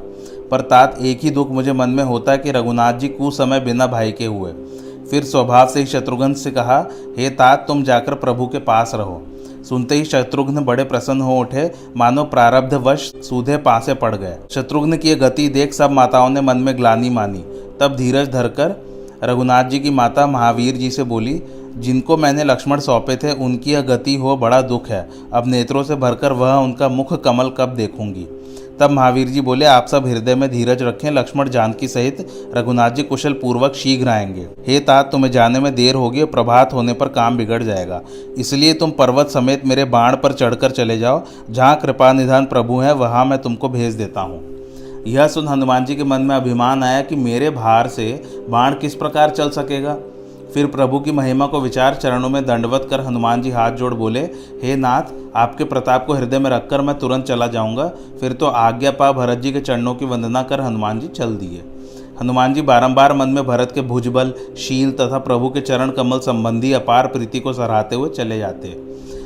पर 0.51 0.61
तात, 0.61 0.99
एक 1.03 1.21
ही 1.23 1.31
दुख 1.31 1.51
मुझे 1.51 1.73
मन 1.73 1.91
में 1.91 2.05
होता 2.05 2.33
है 2.33 2.39
कि 2.39 2.51
रघुनाथ 2.51 2.93
जी 2.93 3.09
कुछ 3.09 3.35
समय 3.35 3.61
बिना 3.61 3.87
भाई 3.87 4.13
के 4.13 4.27
हुए। 4.27 4.53
फिर 5.11 5.25
स्वभाव 5.25 5.69
से 5.69 5.81
ही 5.81 5.87
शत्रुघ्न 5.87 6.35
से 6.35 6.51
कहा, 6.51 6.89
हे 7.19 7.31
तात, 7.31 7.65
तुम 7.69 7.83
जाकर 7.83 8.15
प्रभु 8.15 8.47
के 8.47 8.59
पास 8.59 8.93
रहो। 8.95 9.23
सुनते 9.71 9.95
ही 9.95 10.05
शत्रुघ्न 10.05 10.65
बड़े 10.65 10.85
प्रसन्न 10.85 11.21
हो 11.21 11.39
उठे। 11.41 11.71
मानो 11.97 12.25
प्रारब्ध 12.25 12.75
वश 12.75 13.13
सूधे 13.29 13.57
पासे 13.57 13.95
पड़ 13.95 14.15
गए। 14.17 14.37
शत्रुघ्न 14.51 14.97
की 14.97 15.15
गति 15.15 15.49
देख 15.49 15.75
सब 15.75 15.91
माताओं 15.91 16.29
ने 16.31 16.41
मन 16.41 16.57
में 16.57 16.77
ग्लानी 16.77 17.11
मानी। 17.11 17.45
तब 17.81 17.95
धीरज 17.97 18.29
धरकर 18.29 18.75
रघुनाथ 19.25 19.65
जी 19.65 19.79
की 19.81 19.91
माता 19.91 20.27
महावीर 20.27 20.77
जी 20.77 20.91
से 20.91 21.03
बोली, 21.03 21.43
जिनको 21.77 22.17
मैंने 22.17 22.45
लक्ष्मण 22.45 22.81
सौंपे 22.81 23.17
थे, 23.17 23.33
उनकी 23.33 23.73
यह 23.73 23.81
गति 23.81 24.15
हो, 24.15 24.37
बड़ा 24.37 24.61
दुख 24.63 24.89
है। 24.89 25.09
अब 25.33 25.47
नेत्रों 25.47 25.83
से 25.83 25.95
भरकर 25.95 26.33
वह 26.33 26.55
उनका 26.55 26.89
मुख 26.89 27.23
कमल 27.23 27.51
कब 27.51 27.75
देखूँगी? 27.75 28.27
तब 28.81 28.91
महावीर 28.91 29.29
जी 29.29 29.41
बोले, 29.41 29.65
आप 29.67 29.87
सब 29.87 30.07
हृदय 30.07 30.35
में 30.35 30.51
धीरज 30.51 30.83
रखें, 30.83 31.11
लक्ष्मण 31.11 31.49
जानकी 31.49 31.89
सहित 31.89 32.27
रघुनाथ 32.55 32.91
जी 32.91 33.03
कुशल 33.03 33.33
पूर्वक 33.33 33.75
शीघ्र 33.75 34.09
आएँगे। 34.09 34.47
हे 34.67 34.81
तात, 34.81 35.09
तुम्हें 35.13 35.31
जाने 35.33 35.61
में 35.61 35.75
देर 35.75 35.95
होगी 35.95 36.25
प्रभात 36.25 36.73
होने 36.73 36.93
पर 36.93 37.09
काम 37.09 37.37
बिगड़ 37.37 37.63
जाएगा। 37.63 38.01
इसलिए 38.39 38.75
तुम 38.75 38.91
पर्वत 38.91 39.29
समेत 39.29 39.67
मेरे 39.67 39.85
बाण 39.85 40.17
पर 40.17 40.33
चढ़कर 40.33 40.71
चले 40.71 40.99
जाओ। 40.99 41.23
जहाँ 41.51 41.77
कृपा 41.77 42.13
निधान 42.13 42.45
प्रभु 42.45 42.79
है, 42.79 42.95
वहाँ 42.95 43.25
मैं 43.25 43.39
तुमको 43.39 43.69
भेज 43.69 43.95
देता 43.95 44.21
हूँ। 44.21 44.43
यह 45.07 45.29
सुन 45.29 45.49
हनुमान 45.49 45.85
जी 45.85 45.95
के 45.95 46.05
मन 46.05 46.23
में 46.23 46.37
अभिमान 46.37 46.83
आया 46.83 47.01
कि 47.03 47.17
मेरे 47.17 47.51
भार 47.51 47.89
से 47.89 48.23
बाण 48.49 48.75
किस 48.75 48.95
प्रकार 48.95 49.31
चल 49.31 49.51
सकेगा। 49.51 49.97
फिर 50.55 50.67
प्रभु 50.67 51.01
की 51.01 51.13
महिमा 51.13 51.47
को 51.47 51.61
विचार 51.61 51.95
चरणों 51.95 52.29
में 52.29 52.45
दंडवत 52.47 52.87
कर 52.91 53.01
हनुमान 53.01 53.43
जी 53.43 53.51
हाथ 53.51 53.73
जोड़ 53.73 53.95
बोले, 53.95 54.21
हे 54.63 54.77
नाथ, 54.77 55.03
आपके 55.37 55.65
प्रताप 55.65 56.07
को 56.07 56.15
हृदय 56.15 56.39
में 56.39 56.51
रखकर 56.51 56.81
मैं 56.81 56.99
तुरंत 56.99 57.25
चला 57.25 57.47
जाऊँगा। 57.47 57.87
फिर 58.21 58.33
तो 58.33 58.47
आज्ञा 58.47 58.91
पा 58.91 59.13
भरत 59.13 59.39
जी 59.39 59.53
के 59.53 59.61
चरणों 59.61 59.95
की 59.95 60.05
वंदना 60.05 60.43
कर 60.43 60.61
हनुमान 60.61 61.01
जी 61.01 61.09
चल 61.09 61.37
दिए। 61.37 61.63
हनुमान 62.21 62.55
जी 62.55 62.63
बारंबार 62.63 63.13
मन 63.13 63.29
में 63.29 63.47
भरत 63.47 63.73
के 63.73 63.81
भुजबल, 63.81 64.33
शील 64.59 64.91
तथा 64.91 65.19
प्रभु 65.19 65.49
के 65.49 65.61
चरण 65.61 65.91
कमल 65.91 66.19
संबंधी 66.19 66.73
अपार 66.73 67.07
प्रीति 67.07 67.41
को 67.41 67.53
सराहते 67.53 67.97
हुए 67.97 68.11
चले 68.11 68.39
जाते। 68.39 68.77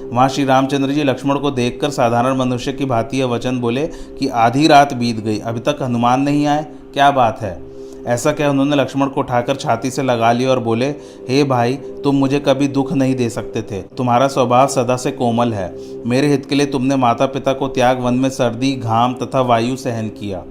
वहाँ 0.04 0.28
श्री 0.28 0.44
रामचंद्र 0.44 0.90
जी 0.90 1.04
लक्ष्मण 1.04 1.38
को 1.38 1.50
देखकर 1.50 1.90
साधारण 1.90 2.36
मनुष्य 2.36 2.72
की 2.72 2.84
भांति 2.84 3.22
वचन 3.22 3.60
बोले 3.60 3.86
कि 3.86 4.28
आधी 4.28 4.66
रात 4.66 4.94
बीत 4.94 5.20
गई, 5.20 5.38
अभी 5.38 5.60
तक 5.60 5.78
हनुमान 5.82 6.20
नहीं 6.20 6.46
आए। 6.46 6.66
क्या 6.92 7.10
बात 7.10 7.40
है? 7.40 7.73
ऐसा 8.06 8.32
क्या 8.32 8.50
उन्होंने 8.50 8.76
लक्ष्मण 8.76 9.06
को 9.06 9.20
उठाकर 9.20 9.56
छाती 9.56 9.90
से 9.90 10.02
लगा 10.02 10.32
लिया 10.32 10.50
और 10.50 10.58
बोले, 10.58 10.87
हे 11.28 11.40
hey 11.40 11.49
भाई, 11.49 11.75
तुम 11.75 12.16
मुझे 12.16 12.38
कभी 12.38 12.68
दुख 12.68 12.92
नहीं 12.92 13.14
दे 13.14 13.28
सकते 13.30 13.62
थे। 13.62 13.82
तुम्हारा 13.82 14.28
स्वभाव 14.28 14.66
सदा 14.66 14.96
से 14.96 15.11
कोमल 15.11 15.52
है। 15.52 15.75
मेरे 16.06 16.28
हित 16.28 16.46
के 16.46 16.54
लिए 16.54 16.66
तुमने 16.66 16.96
माता 16.96 17.26
पिता 17.26 17.52
को 17.52 17.68
त्याग 17.68 18.00
वन 18.00 18.14
में 18.14 18.30
सर्दी, 18.30 18.73
घाम 18.73 19.14
तथा 19.14 19.40
वायु 19.40 19.76
सहन 19.76 20.08
किया। 20.08 20.42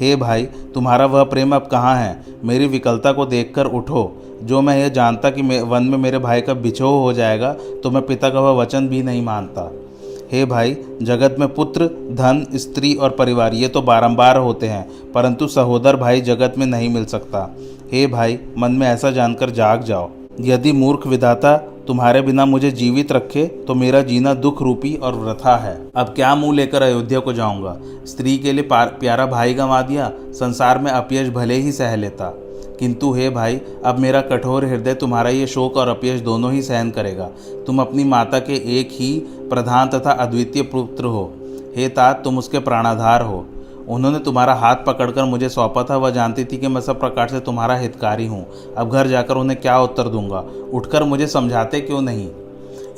हे 0.00 0.10
hey 0.10 0.20
भाई, 0.20 0.42
तुम्हारा 0.74 1.06
वह 1.06 1.24
प्रेम 1.24 1.54
अब 1.54 1.66
कहाँ 1.66 1.96
है? 1.96 2.24
मेरी 2.44 2.66
विकलता 2.66 3.12
को 3.12 3.26
देखकर 3.26 3.66
उठो। 3.66 4.22
जो 4.42 4.60
मैं 4.60 4.78
यह 4.78 4.88
जानता 4.88 5.30
कि 5.30 5.42
वन 5.60 5.82
में 5.82 5.98
मेरे 5.98 6.18
भाई 6.18 6.40
का 6.40 6.54
बिछो 6.54 6.88
हो 6.88 7.12
जाएगा 7.12 7.52
तो 7.52 7.90
मैं 7.90 8.06
पिता 8.06 8.30
का 8.30 8.40
वह 8.40 8.62
वचन 8.62 8.88
भी 8.88 9.02
नहीं 9.02 9.22
मानता। 9.22 9.72
हे 10.32 10.44
भाई, 10.44 10.76
जगत 11.02 11.36
में 11.38 11.48
पुत्र, 11.54 11.86
धन, 12.12 12.44
स्त्री 12.54 12.94
और 12.94 13.10
परिवार, 13.10 13.54
ये 13.54 13.68
तो 13.68 13.80
बारंबार 13.82 14.36
होते 14.36 14.66
हैं, 14.66 14.86
परंतु 15.12 15.46
सहोदर 15.48 15.96
भाई 15.96 16.20
जगत 16.20 16.54
में 16.58 16.66
नहीं 16.66 16.88
मिल 16.88 17.04
सकता। 17.04 17.56
हे 17.92 18.06
भाई, 18.06 18.38
मन 18.58 18.72
में 18.72 18.86
ऐसा 18.86 19.10
जानकर 19.10 19.50
जाग 19.50 19.82
जाओ। 19.82 20.10
यदि 20.40 20.72
मूर्ख 20.72 21.06
विधाता 21.06 21.56
तुम्हारे 21.86 22.20
बिना 22.22 22.44
मुझे 22.44 22.70
जीवित 22.70 23.12
रखे 23.12 23.44
तो 23.66 23.74
मेरा 23.74 24.00
जीना 24.02 24.34
दुख 24.34 24.60
रूपी 24.62 24.94
और 24.94 25.14
वृथा 25.14 25.56
है। 25.56 25.74
अब 25.96 26.06
क्या 26.06 26.34
मुँह 26.34 26.54
लेकर 26.56 26.82
अयोध्या 26.82 27.20
को 27.20 27.32
जाऊँगा? 27.32 27.76
स्त्री 28.06 28.36
के 28.38 28.52
लिए 28.52 28.68
प्यारा 28.72 29.26
भाई 29.26 29.54
गंवा 29.54 29.80
दिया, 29.82 30.10
संसार 30.30 30.78
में 30.78 30.90
अपयश 30.92 31.28
भले 31.28 31.54
ही 31.54 31.72
सह 31.72 31.96
लेता। 31.96 32.32
किंतु 32.80 33.12
हे 33.12 33.30
भाई, 33.30 33.60
अब 33.84 33.98
मेरा 33.98 34.20
कठोर 34.20 34.64
हृदय 34.64 34.94
तुम्हारा 34.94 35.30
ये 35.30 35.46
शोक 35.46 35.76
और 35.76 35.88
अपयश 35.88 36.20
दोनों 36.20 36.52
ही 36.52 36.62
सहन 36.62 36.90
करेगा। 36.90 37.30
तुम 37.66 37.80
अपनी 37.80 38.04
माता 38.04 38.38
के 38.38 38.80
एक 38.80 38.88
ही 38.92 39.20
प्रधान 39.50 39.88
तथा 39.88 40.10
अद्वितीय 40.10 40.62
पुत्र 40.62 41.04
हो। 41.04 41.32
हे 41.76 41.88
तात, 41.88 42.24
तुम 42.24 42.38
उसके 42.38 42.58
प्राणाधार 42.58 43.22
हो। 43.22 43.46
उन्होंने 43.88 44.18
तुम्हारा 44.18 44.54
हाथ 44.54 44.76
पकड़कर 44.76 45.24
मुझे 45.24 45.48
सौंपा 45.48 45.82
था। 45.82 45.96
वह 45.96 46.10
जानती 46.10 46.44
थी 46.44 46.56
कि 46.56 46.68
मैं 46.68 46.80
सब 46.80 47.00
प्रकार 47.00 47.28
से 47.28 47.40
तुम्हारा 47.40 47.76
हितकारी 47.76 48.26
हूँ। 48.26 48.46
अब 48.76 48.90
घर 48.90 49.06
जाकर 49.06 49.34
उन्हें 49.34 49.60
क्या 49.60 49.80
उत्तर 49.80 50.02
दूँगा? 50.02 50.44
उठकर 50.72 51.04
मुझे 51.04 51.26
समझाते 51.26 51.80
क्यों 51.80 52.02
नहीं? 52.02 52.28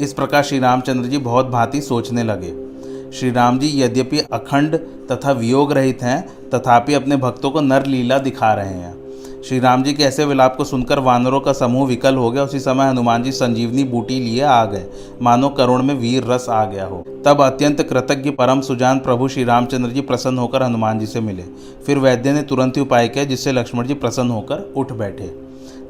इस 0.00 0.12
प्रकार 0.12 0.42
श्री 0.42 0.58
रामचंद्र 0.58 1.08
जी 1.08 1.18
बहुत 1.18 1.46
भांति 1.46 1.80
सोचने 1.80 2.22
लगे। 2.22 2.72
श्री 3.12 3.30
राम 3.30 3.58
जी, 3.58 3.82
यद्यपि 3.82 4.18
अखंड 4.18 4.76
तथा 5.12 5.32
वियोग 5.32 5.72
रहित 5.72 6.02
हैं, 6.02 6.50
तथापि 6.50 6.94
अपने 6.94 7.16
भक्तों 7.16 7.50
को 7.50 7.60
नर 7.60 7.86
लीला 7.86 8.18
दिखा 8.18 8.54
रहे 8.54 8.74
हैं। 8.74 9.01
श्री 9.48 9.58
राम 9.58 9.82
जी 9.82 9.92
के 9.92 10.02
ऐसे 10.02 10.24
विलाप 10.24 10.56
को 10.56 10.64
सुनकर 10.64 10.98
वानरों 10.98 11.40
का 11.40 11.52
समूह 11.52 11.86
विकल 11.88 12.16
हो 12.16 12.30
गया। 12.30 12.42
उसी 12.42 12.58
समय 12.60 12.88
हनुमान 12.88 13.22
जी 13.22 13.32
संजीवनी 13.32 13.84
बूटी 13.84 14.18
लिए 14.20 14.42
आ 14.42 14.64
गए। 14.64 14.84
मानो 15.22 15.48
करुण 15.48 15.82
में 15.82 15.94
वीर 15.94 16.24
रस 16.24 16.48
आ 16.48 16.64
गया 16.64 16.84
हो। 16.84 17.04
तब 17.24 17.40
अत्यंत 17.40 17.82
कृतज्ञ 17.82 18.30
परम 18.30 18.60
सुजान 18.60 18.98
प्रभु 18.98 19.28
श्री 19.28 19.44
रामचंद्र 19.44 19.90
जी 19.90 20.00
प्रसन्न 20.00 20.38
होकर 20.38 20.62
हनुमान 20.62 20.98
जी 20.98 21.06
से 21.06 21.20
मिले। 21.20 21.42
फिर 21.86 21.98
वैद्य 21.98 22.32
ने 22.32 22.42
तुरंत 22.42 22.76
ही 22.76 22.82
उपाय 22.82 23.08
किया, 23.08 23.24
जिससे 23.24 23.52
लक्ष्मण 23.52 23.86
जी 23.86 23.94
प्रसन्न 23.94 24.30
होकर 24.30 24.72
उठ 24.76 24.92
बैठे। 24.92 25.26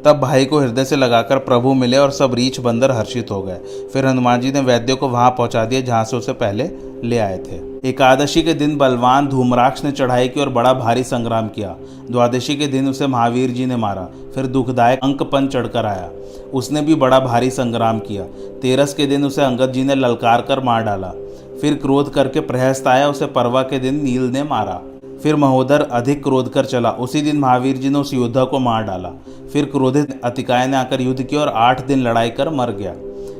तब 0.04 0.20
भाई 0.20 0.44
को 0.44 0.58
हृदय 0.58 0.84
से 0.84 0.96
लगाकर 0.96 1.38
प्रभु 1.38 1.74
मिले 1.74 1.98
और 1.98 2.10
सब 2.10 2.34
रीछ 2.34 2.60
बंदर 2.60 2.90
हर्षित 2.90 3.30
हो 3.30 3.42
गए। 3.42 3.58
फिर 3.92 4.06
हनुमान 4.06 4.40
जी 4.40 4.52
ने 4.52 4.60
वैद्य 4.60 4.94
को 4.94 5.08
वहाँ 5.08 5.30
पहुँचा 5.30 5.64
दिया, 5.64 5.80
जहाँ 5.80 6.04
से 6.04 6.16
उसे 6.16 6.32
पहले 6.32 6.91
ले 7.04 7.18
आए 7.18 7.38
थे। 7.38 7.60
एकादशी 7.88 8.42
के 8.42 8.54
दिन 8.54 8.76
बलवान 8.76 9.26
धूमराक्ष 9.26 9.84
ने 9.84 9.90
चढ़ाई 9.92 10.28
की 10.28 10.40
और 10.40 10.48
बड़ा 10.48 10.72
भारी 10.72 11.02
संग्राम 11.04 11.48
किया। 11.48 11.74
द्वादशी 12.10 12.56
के 12.56 12.66
दिन 12.66 12.88
उसे 12.88 13.06
महावीर 13.06 13.50
जी 13.50 13.66
ने 13.66 13.76
मारा, 13.76 14.08
फिर 14.34 14.46
दुखदायक 14.46 15.00
अंकपन 15.02 15.46
चढ़कर 15.46 15.86
आया। 15.86 16.10
उसने 16.54 16.82
भी 16.82 16.94
बड़ा 16.94 17.20
भारी 17.20 17.50
संग्राम 17.50 17.98
किया। 17.98 18.24
तेरस 18.62 18.94
के 18.94 19.06
दिन 19.06 19.24
उसे 19.24 19.42
अंगद 19.42 19.72
जी 19.72 19.84
ने 19.84 19.94
ललकार 19.94 20.40
कर 20.40 20.60
मार 20.60 20.82
डाला। 20.82 21.12
फिर 21.60 21.74
क्रोध 21.74 22.12
करके 22.12 22.40
प्रहस्त 22.40 22.86
आया, 22.86 23.08
उसे 23.08 23.26
परवा 23.26 23.62
के 23.62 23.78
दिन 23.78 24.02
नील 24.04 24.22
ने 24.22 24.42
मारा। 24.42 24.80
फिर 25.22 25.36
महोदर 25.36 25.80
अधिक 25.82 26.22
क्रोध 26.22 26.52
कर 26.52 26.64
चला। 26.64 26.90
उसी 26.90 27.20
दिन 27.22 27.38
महावीर 27.38 27.76
जी 27.76 27.88
ने 27.88 27.98
उस 27.98 28.14
योद्धा 28.14 28.44
को 28.44 28.58
मार 28.58 28.82
डाला। 28.82 29.10
फिर 29.52 29.64
क्रोधित 29.64 30.20
अतिकाय 30.24 30.66
ने 30.66 30.76
आकर 30.76 31.00
युद्ध 31.00 31.22
किया 31.22 31.40
और 31.40 31.48
आठ 31.48 31.86
दिन 31.86 32.02
लड़ाई 32.02 32.30
कर 32.30 32.48
मर 32.50 32.70
गया। 32.70 32.92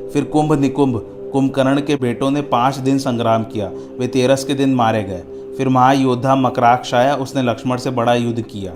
फिर 0.09 0.23
कुंभ 0.23 0.53
निकुंभ 0.53 1.01
कुंभकर्ण 1.33 1.81
के 1.81 1.95
बेटों 1.95 2.31
ने 2.31 2.41
पाँच 2.41 2.75
दिन 2.77 2.97
संग्राम 2.97 3.43
किया, 3.43 3.69
वे 3.99 4.07
तेरस 4.07 4.43
के 4.43 4.53
दिन 4.53 4.75
मारे 4.75 5.03
गए। 5.03 5.23
फिर 5.57 5.69
महायोद्धा 5.69 6.35
मकराक्ष 6.35 6.93
आया 6.93 7.15
उसने 7.15 7.41
लक्ष्मण 7.41 7.77
से 7.77 7.89
बड़ा 7.89 8.13
युद्ध 8.13 8.41
किया। 8.41 8.73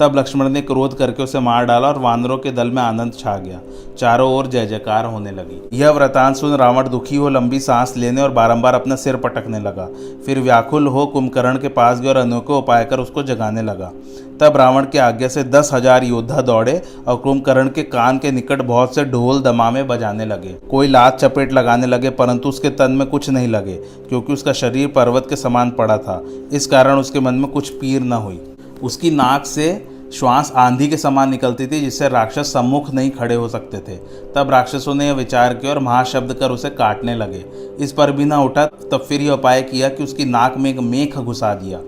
तब 0.00 0.16
लक्ष्मण 0.16 0.48
ने 0.48 0.60
क्रोध 0.60 0.96
करके 0.98 1.22
उसे 1.22 1.40
मार 1.40 1.64
डाला 1.64 1.88
और 1.88 1.98
वानरों 1.98 2.36
के 2.38 2.50
दल 2.52 2.70
में 2.70 2.82
आनंद 2.82 3.14
छा 3.14 3.36
गया। 3.36 3.60
चारों 3.98 4.30
ओर 4.34 4.46
जय 4.46 4.66
जयकार 4.66 5.04
होने 5.04 5.30
लगी। 5.30 5.78
यह 5.78 5.90
व्रतांत 5.90 6.36
सुन 6.36 6.54
रावण 6.56 6.88
दुखी 6.88 7.16
हो 7.16 7.28
लंबी 7.28 7.60
सांस 7.60 7.96
लेने 7.96 8.22
और 8.22 8.30
बारंबार 8.30 8.74
अपना 8.74 8.96
सिर 8.96 9.16
पटकने 9.16 9.60
लगा। 9.60 9.88
फिर 10.26 10.40
व्याकुल 10.40 10.86
हो 10.86 11.06
कुंभकर्ण 11.06 11.58
के 11.58 11.68
पास 11.68 12.00
गया 12.00 12.10
और 12.10 12.16
अनोखे 12.16 12.52
उपाय 12.52 12.84
कर 12.84 13.00
उसको 13.00 13.22
जगाने 13.22 13.62
लगा। 13.62 13.92
तब 14.40 14.56
रावण 14.56 14.84
के 14.84 14.98
आज्ञा 14.98 15.28
से 15.28 15.44
दस 15.44 15.70
हज़ार 15.72 16.04
योद्धा 16.04 16.40
दौड़े 16.42 16.80
और 17.08 17.16
कुंभकर्ण 17.16 17.68
के 17.68 17.82
कान 17.84 18.18
के 18.18 18.30
निकट 18.32 18.62
बहुत 18.62 18.94
से 18.94 19.04
ढोल 19.04 19.40
दमामे 19.42 19.82
बजाने 19.82 20.24
लगे। 20.24 20.54
कोई 20.70 20.88
लात 20.88 21.18
चपेट 21.20 21.52
लगाने 21.52 21.86
लगे, 21.86 22.10
परंतु 22.10 22.48
उसके 22.48 22.70
तन 22.70 22.92
में 22.92 23.06
कुछ 23.06 23.28
नहीं 23.30 23.48
लगे, 23.48 23.74
क्योंकि 24.08 24.32
उसका 24.32 24.52
शरीर 24.54 24.88
पर्वत 24.88 25.26
के 25.28 25.36
समान 25.36 25.70
पड़ा 25.70 25.98
था। 25.98 26.22
इस 26.52 26.66
कारण 26.66 26.98
उसके 26.98 27.20
मन 27.20 27.34
में 27.34 27.50
कुछ 27.50 27.70
पीर 27.70 28.02
न 28.02 28.12
हुई। 28.14 28.40
उसकी 28.82 29.10
नाक 29.10 29.46
से 29.46 29.96
श्वास 30.14 30.52
आंधी 30.56 30.86
के 30.88 30.96
समान 30.96 31.30
निकलती 31.30 31.66
थी, 31.66 31.80
जिससे 31.80 32.08
राक्षस 32.08 32.52
सम्मुख 32.52 32.92
नहीं 32.94 33.10
खड़े 33.10 33.34
हो 33.34 33.48
सकते 33.48 33.78
थे। 33.78 33.96
तब 34.34 34.50
राक्षसों 34.50 34.94
ने 34.94 35.06
यह 35.06 35.12
विचार 35.14 35.54
किया 35.54 35.72
और 35.72 35.78
महाशब्द 35.78 36.32
कर 36.32 36.50
उसे 36.50 36.70
काटने 36.70 37.14
लगे। 37.14 37.44
इस 37.80 37.92
पर 37.92 38.12
भी 38.12 38.24
ना 38.24 38.40
उठा, 38.40 38.64
तब 38.64 39.04
फिर 39.08 39.20
यह 39.20 39.32
उपाय 39.32 39.62
किया 39.62 39.88
कि 39.88 40.04
उसकी 40.04 40.24
नाक 40.24 40.56
में 40.58 40.70
एक 40.70 40.78
मेख 40.80 41.16
घुसा 41.16 41.54
दिया। 41.54 41.80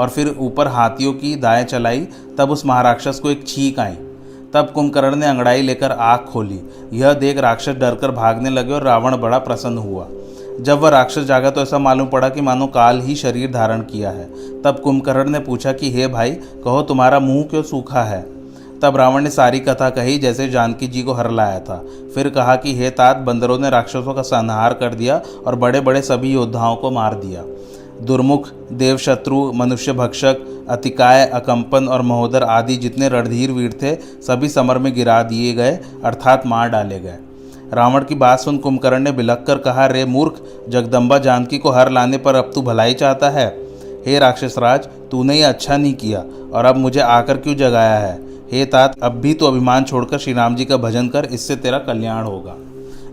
और 0.00 0.08
फिर 0.08 0.36
ऊपर 0.38 0.68
हाथियों 0.68 1.12
की 1.12 1.36
दाएँ 1.36 1.64
चलाई, 1.64 2.08
तब 2.38 2.50
उस 2.50 2.66
महाराक्षस 2.66 3.20
को 3.20 3.30
एक 3.30 3.46
छींक 3.46 3.78
आई। 3.78 3.96
तब 4.54 4.70
कुंभकर्ण 4.74 5.16
ने 5.16 5.26
अंगड़ाई 5.26 5.62
लेकर 5.62 5.92
आग 5.92 6.18
खोली। 6.18 6.60
यह 6.92 7.12
देख 7.12 7.38
राक्षस 7.38 7.72
डरकर 7.72 8.10
भागने 8.10 8.50
लगे 8.50 8.72
और 8.72 8.82
रावण 8.82 9.16
बड़ा 9.16 9.38
प्रसन्न 9.38 9.78
हुआ। 9.78 10.06
जब 10.60 10.78
वह 10.78 10.88
राक्षस 10.88 11.20
जागा 11.20 11.50
तो 11.50 11.60
ऐसा 11.60 11.78
मालूम 11.78 12.06
पड़ा 12.06 12.28
कि 12.28 12.40
मानो 12.40 12.66
काल 12.66 13.00
ही 13.00 13.14
शरीर 13.14 13.52
धारण 13.52 13.80
किया 13.80 14.10
है। 14.10 14.24
तब 14.62 14.80
कुंभकर्ण 14.84 15.30
ने 15.30 15.38
पूछा 15.38 15.72
कि, 15.72 15.92
हे 15.92 16.06
भाई, 16.06 16.30
कहो 16.64 16.82
तुम्हारा 16.82 17.18
मुँह 17.18 17.44
क्यों 17.44 17.62
सूखा 17.62 18.02
है? 18.02 18.26
तब 18.82 18.96
रावण 18.96 19.22
ने 19.22 19.30
सारी 19.30 19.60
कथा 19.60 19.90
कही, 19.90 20.18
जैसे 20.18 20.48
जानकी 20.48 20.86
जी 20.86 21.02
को 21.02 21.12
हर 21.12 21.30
लाया 21.30 21.60
था। 21.60 21.84
फिर 22.14 22.28
कहा 22.28 22.56
कि, 22.56 22.76
हे 22.76 22.90
तात, 22.90 23.16
बंदरों 23.16 23.58
ने 23.58 23.70
राक्षसों 23.70 24.14
का 24.14 24.22
संहार 24.22 24.74
कर 24.74 24.94
दिया 24.94 25.22
और 25.46 25.56
बड़े 25.56 25.80
बड़े 25.80 26.02
सभी 26.02 26.32
योद्धाओं 26.32 26.76
को 26.76 26.90
मार 26.90 27.14
दिया। 27.14 27.44
दुर्मुख, 28.00 28.48
देवशत्रु 28.72 29.52
मनुष्य 29.52 29.92
भक्षक 29.92 30.46
अतिकाय, 30.70 31.24
अकंपन 31.26 31.88
और 31.88 32.02
महोदर 32.02 32.42
आदि 32.42 32.76
जितने 32.76 33.08
रणधीर 33.08 33.50
वीर 33.50 33.72
थे, 33.82 33.94
सभी 34.22 34.48
समर 34.48 34.78
में 34.78 34.92
गिरा 34.94 35.22
दिए 35.22 35.52
गए, 35.52 35.78
अर्थात 36.04 36.46
मार 36.46 36.68
डाले 36.68 37.00
गए। 37.00 37.18
रावण 37.72 38.04
की 38.04 38.14
बात 38.14 38.40
सुन 38.40 38.58
कुंभकर्ण 38.58 38.98
ने 38.98 39.12
बिलक 39.12 39.44
कर 39.46 39.58
कहा, 39.58 39.86
रे 39.86 40.04
मूर्ख, 40.04 40.40
जगदम्बा 40.68 41.18
जानकी 41.18 41.58
को 41.58 41.70
हर 41.70 41.90
लाने 41.90 42.18
पर 42.18 42.34
अब 42.34 42.50
तू 42.54 42.62
भलाई 42.62 42.94
चाहता 42.94 43.30
है। 43.30 43.46
हे 44.06 44.18
राक्षसराज 44.18 44.88
तूने 45.10 45.36
ये 45.36 45.42
अच्छा 45.42 45.76
नहीं 45.76 45.94
किया, 45.94 46.24
और 46.52 46.64
अब 46.64 46.76
मुझे 46.76 47.00
आकर 47.00 47.36
क्यों 47.36 47.54
जगाया 47.56 47.98
है? 47.98 48.18
हे 48.52 48.64
तात, 48.64 48.94
अब 49.02 49.12
भी 49.12 49.34
तो 49.34 49.46
अभिमान 49.46 49.84
छोड़कर 49.84 50.18
श्री 50.18 50.32
राम 50.32 50.54
जी 50.56 50.64
का 50.64 50.76
भजन 50.76 51.08
कर, 51.08 51.24
इससे 51.24 51.56
तेरा 51.56 51.78
कल्याण 51.78 52.24
होगा। 52.24 52.56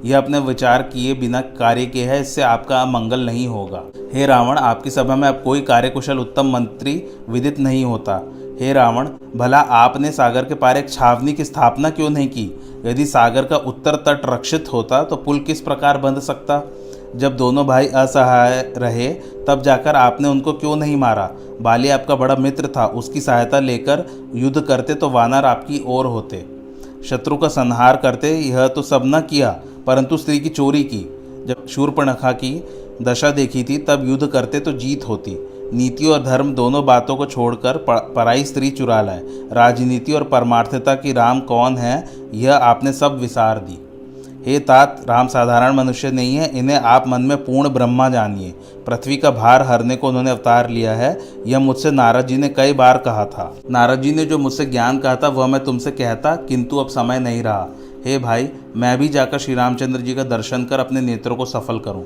यह 0.06 0.18
अपने 0.18 0.40
विचार 0.40 0.82
किए 0.84 1.14
बिना 1.14 1.42
कार्य 1.42 1.86
किए 1.86 2.06
है, 2.06 2.20
इससे 2.22 2.42
आपका 2.42 2.86
मंगल 2.86 3.20
नहीं 3.20 3.48
होगा। 3.48 3.84
हे 4.14 4.26
रावण, 4.26 4.58
आपकी 4.58 4.90
सभा 4.90 5.16
में 5.16 5.28
अब 5.28 5.42
कोई 5.44 5.62
कार्यकुशल 5.62 6.20
उत्तम 6.20 6.52
मंत्री 6.52 7.04
विदित 7.30 7.60
नहीं 7.60 7.86
होता। 7.86 8.22
हे 8.62 8.74
रावण, 8.74 9.10
भला 9.36 9.60
आपने 9.60 10.12
सागर 10.12 10.46
के 10.46 10.56
पार 10.56 10.78
एक 10.78 10.90
छावनी 10.90 11.34
की 11.34 11.46
स्थापना 11.46 11.90
क्यों 11.90 12.10
नहीं 12.10 12.28
की? 12.28 12.52
यदि 12.86 13.06
सागर 13.06 13.46
का 13.46 13.58
उत्तर 13.58 13.96
तट 14.08 14.22
रक्षित 14.26 14.74
होता 14.74 15.04
तो 15.04 15.16
पुल 15.16 15.40
किस 15.40 15.62
प्रकार 15.62 15.98
बंध 15.98 16.20
सकता? 16.20 16.62
जब 17.16 17.36
दोनों 17.38 17.66
भाई 17.68 17.88
असहाय 17.88 18.74
रहे, 18.78 19.08
तब 19.48 19.62
जाकर 19.62 19.96
आपने 19.96 20.28
उनको 20.28 20.54
क्यों 20.54 20.76
नहीं 20.76 20.96
मारा? 20.96 21.30
बाली 21.62 21.90
आपका 21.90 22.16
बड़ा 22.16 22.36
मित्र 22.36 22.68
था, 22.68 22.86
उसकी 22.86 23.22
सहायता 23.22 23.60
लेकर 23.60 24.06
युद्ध 24.36 24.62
करते 24.62 24.94
तो 24.94 25.10
वानर 25.10 25.46
आपकी 25.46 25.84
ओर 25.88 26.06
होते। 26.06 26.46
शत्रु 27.10 27.38
का 27.38 27.48
संहार 27.48 27.98
करते, 27.98 28.32
यह 28.32 28.68
तो 28.68 28.82
सब 28.82 29.02
न 29.06 29.22
किया। 29.22 29.60
परंतु 29.88 30.18
स्त्री 30.18 30.40
की 30.40 30.50
चोरी 30.50 30.84
की। 30.84 31.00
जब 31.48 31.68
शूर्पणखा 31.68 32.32
की 32.32 32.64
दशा 33.02 33.32
देखी 33.32 33.64
थी, 33.64 33.78
तब 33.78 34.08
युद्ध 34.08 34.28
करते 34.28 34.60
तो 34.60 34.72
जीत 34.72 35.08
होती। 35.08 35.38
नीति 35.74 36.06
और 36.06 36.24
धर्म 36.24 36.54
दोनों 36.54 36.86
बातों 36.86 37.16
को 37.16 37.26
छोड़कर 37.26 37.86
पराई 37.90 38.44
स्त्री 38.44 38.70
चुरा 38.70 39.02
लाए। 39.02 39.22
राजनीति 39.52 40.14
और 40.14 40.24
परमार्थता 40.24 40.96
की 40.96 41.14
राम 41.14 41.40
कौन 41.40 41.78
है, 41.78 42.10
यह 42.34 42.56
आपने 42.56 42.94
सब 42.94 43.20
विसार 43.20 43.58
दी। 43.60 43.78
हे 44.46 44.60
तात, 44.60 45.06
राम 45.10 45.28
साधारण 45.28 45.76
मनुष्य 45.76 46.12
नहीं 46.12 46.36
है, 46.36 46.60
इन्हें 46.60 46.78
आप 46.78 47.08
मन 47.08 47.22
में 47.22 47.38
पूर्ण 47.46 47.70
ब्रह्मा 47.70 48.10
जानिए। 48.10 48.54
पृथ्वी 48.88 49.18
का 49.18 49.32
भार 49.32 49.62
हरने 49.62 49.96
को 49.96 50.08
उन्होंने 50.08 50.32
अवतार 50.32 50.70
लिया 50.70 50.94
है, 50.94 51.18
यह 51.48 51.60
मुझसे 51.60 51.92
नारद 51.92 52.28
जी 52.28 52.38
ने 52.38 52.50
कई 52.50 52.74
बार 52.74 52.98
कहा 52.98 53.26
था। 53.26 53.58
नारद 53.72 54.02
जी 54.02 54.12
ने 54.12 54.26
जो 54.26 54.38
मुझसे 54.38 54.66
ज्ञान 54.66 54.98
कहा 54.98 55.16
था, 55.16 55.28
वह 55.28 55.48
मैं 55.48 55.64
तुमसे 55.64 55.92
कहता, 55.92 56.36
किंतु 56.36 56.78
अब 56.78 56.88
समय 56.88 57.20
नहीं 57.20 57.44
रहा। 57.44 57.68
हे 58.08 58.18
भाई, 58.18 58.50
मैं 58.76 58.98
भी 58.98 59.08
जाकर 59.08 59.40
श्री 59.40 59.54
रामचंद्र 59.56 60.00
जी 60.02 60.14
का 60.16 60.24
दर्शन 60.24 60.64
कर 60.66 60.80
अपने 60.80 61.02
नेत्रों 61.02 61.36
को 61.36 61.46
सफल 61.46 61.80
करूँ। 61.80 62.04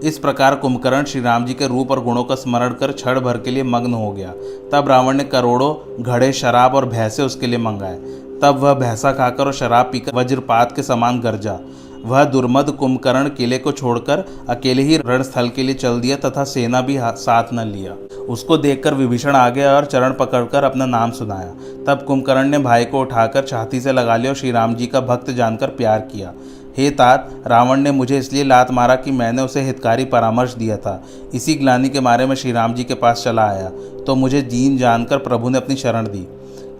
इस 0.00 0.18
प्रकार 0.18 0.54
कुंभकर्ण 0.54 1.04
श्री 1.04 1.20
राम 1.20 1.44
जी 1.44 1.54
के 1.54 1.66
रूप 1.66 1.90
और 1.90 2.02
गुणों 2.04 2.24
का 2.24 2.34
स्मरण 2.34 2.72
कर 2.72 2.92
क्षण 2.92 3.20
भर 3.20 3.38
के 3.38 3.50
लिए 3.50 3.62
मग्न 3.62 3.94
हो 3.94 4.12
गया। 4.12 4.34
तब 4.72 4.88
रावण 4.88 5.16
ने 5.16 5.24
करोड़ों 5.24 6.02
घड़े 6.02 6.32
शराब 6.32 6.74
और 6.74 6.86
भैंसे 6.86 7.22
उसके 7.22 7.46
लिए 7.46 7.58
मंगाए। 7.58 7.96
तब 8.42 8.58
वह 8.58 8.74
भैंसा 8.74 9.12
खाकर 9.12 9.46
और 9.46 9.52
शराब 9.52 9.88
पीकर 9.92 10.12
वज्रपात 10.14 10.76
के 10.76 10.82
समान 10.82 11.20
गरजा। 11.20 11.58
वह 12.04 12.24
दुर्मद 12.24 12.70
कुंभकर्ण 12.70 13.28
किले 13.28 13.58
को 13.58 13.72
छोड़कर 13.72 14.24
अकेले 14.48 14.82
ही 14.82 14.96
रणस्थल 14.96 15.48
के 15.48 15.62
लिए 15.62 15.74
चल 15.74 16.00
दिया 16.00 16.16
तथा 16.18 16.44
सेना 16.44 16.80
भी 16.80 16.98
साथ 17.00 17.52
न 17.54 17.66
लिया। 17.66 17.94
उसको 18.28 18.56
देखकर 18.58 18.94
विभीषण 18.94 19.36
आ 19.36 19.48
गया 19.48 19.74
और 19.76 19.84
चरण 19.84 20.12
पकड़कर 20.12 20.64
अपना 20.64 20.86
नाम 20.86 21.10
सुनाया। 21.10 21.84
तब 21.86 22.04
कुंभकर्ण 22.06 22.48
ने 22.48 22.58
भाई 22.60 22.84
को 22.84 23.00
उठाकर 23.00 23.44
छाती 23.44 23.80
से 23.80 23.92
लगा 23.92 24.16
लिया 24.16 24.32
और 24.32 24.36
श्री 24.36 24.50
राम 24.50 24.74
जी 24.74 24.86
का 24.86 25.00
भक्त 25.02 25.30
जानकर 25.30 25.68
प्यार 25.72 26.00
किया। 26.12 26.32
हे 26.76 26.90
तात 26.90 27.30
रावण 27.46 27.80
ने 27.80 27.90
मुझे 27.92 28.18
इसलिए 28.18 28.44
लात 28.44 28.70
मारा 28.70 28.94
कि 28.96 29.10
मैंने 29.12 29.42
उसे 29.42 29.60
हितकारी 29.60 30.04
परामर्श 30.06 30.54
दिया 30.54 30.76
था। 30.76 31.02
इसी 31.34 31.54
ग्लानी 31.54 31.88
के 31.88 32.00
मारे 32.00 32.26
में 32.26 32.34
श्री 32.34 32.52
राम 32.52 32.74
जी 32.74 32.84
के 32.84 32.94
पास 32.96 33.22
चला 33.24 33.44
आया 33.44 33.70
तो 34.06 34.14
मुझे 34.14 34.42
दीन 34.42 34.76
जानकर 34.78 35.18
प्रभु 35.18 35.48
ने 35.48 35.58
अपनी 35.58 35.76
शरण 35.76 36.06
दी। 36.06 36.26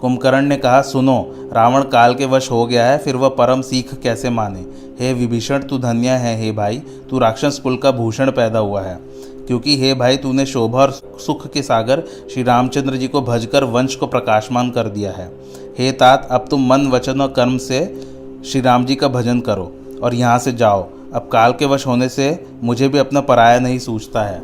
कुंभकर्ण 0.01 0.43
ने 0.43 0.57
कहा, 0.57 0.81
सुनो, 0.83 1.51
रावण 1.53 1.83
काल 1.85 2.15
के 2.15 2.27
वश 2.27 2.51
हो 2.51 2.65
गया 2.67 2.87
है, 2.87 2.99
फिर 2.99 3.17
वह 3.17 3.29
परम 3.31 3.63
सीख 3.63 3.95
कैसे 3.95 4.31
माने? 4.31 4.65
हे 5.01 5.13
विभीषण, 5.13 5.63
तू 5.63 5.79
धन्य 5.79 6.09
है, 6.09 6.41
हे 6.41 6.53
भाई। 6.53 6.83
तू 7.11 7.19
राक्षस 7.19 7.61
कुल 7.63 7.77
का 7.77 7.91
भूषण 7.91 8.31
पैदा 8.31 8.59
हुआ 8.59 8.83
है। 8.83 8.99
क्योंकि 9.47 9.81
हे 9.81 9.95
भाई, 9.95 10.17
तूने 10.17 10.47
शोभा 10.47 10.79
और 10.79 10.91
सुख 11.27 11.53
के 11.53 11.63
सागर 11.63 12.03
श्री 12.35 12.43
रामचंद्र 12.43 12.97
जी 12.97 13.09
को 13.09 13.23
भजकर 13.23 13.65
वंश 13.65 13.95
को 13.95 14.07
प्रकाशमान 14.07 14.71
कर 14.71 14.89
दिया 14.89 15.13
है। 15.13 15.33
हे 15.79 15.93
तात, 15.93 16.29
अब 16.31 16.45
तुम 16.51 16.67
मन, 16.67 16.87
वचन 16.87 17.21
और 17.21 17.29
कर्म 17.29 17.59
से 17.59 18.07
श्री 18.47 18.61
राम 18.61 18.85
जी 18.85 18.95
का 18.95 19.09
भजन 19.09 19.41
करो 19.41 19.77
और 20.03 20.15
यहाँ 20.15 20.39
से 20.39 20.53
जाओ। 20.53 20.89
अब 21.15 21.29
काल 21.33 21.53
के 21.53 21.65
वश 21.65 21.87
होने 21.87 22.09
से 22.09 22.47
मुझे 22.63 22.89
भी 22.89 22.99
अपना 22.99 23.21
पराया 23.21 23.61
नहीं 23.61 23.79
सूझता 23.79 24.23
है। 24.23 24.39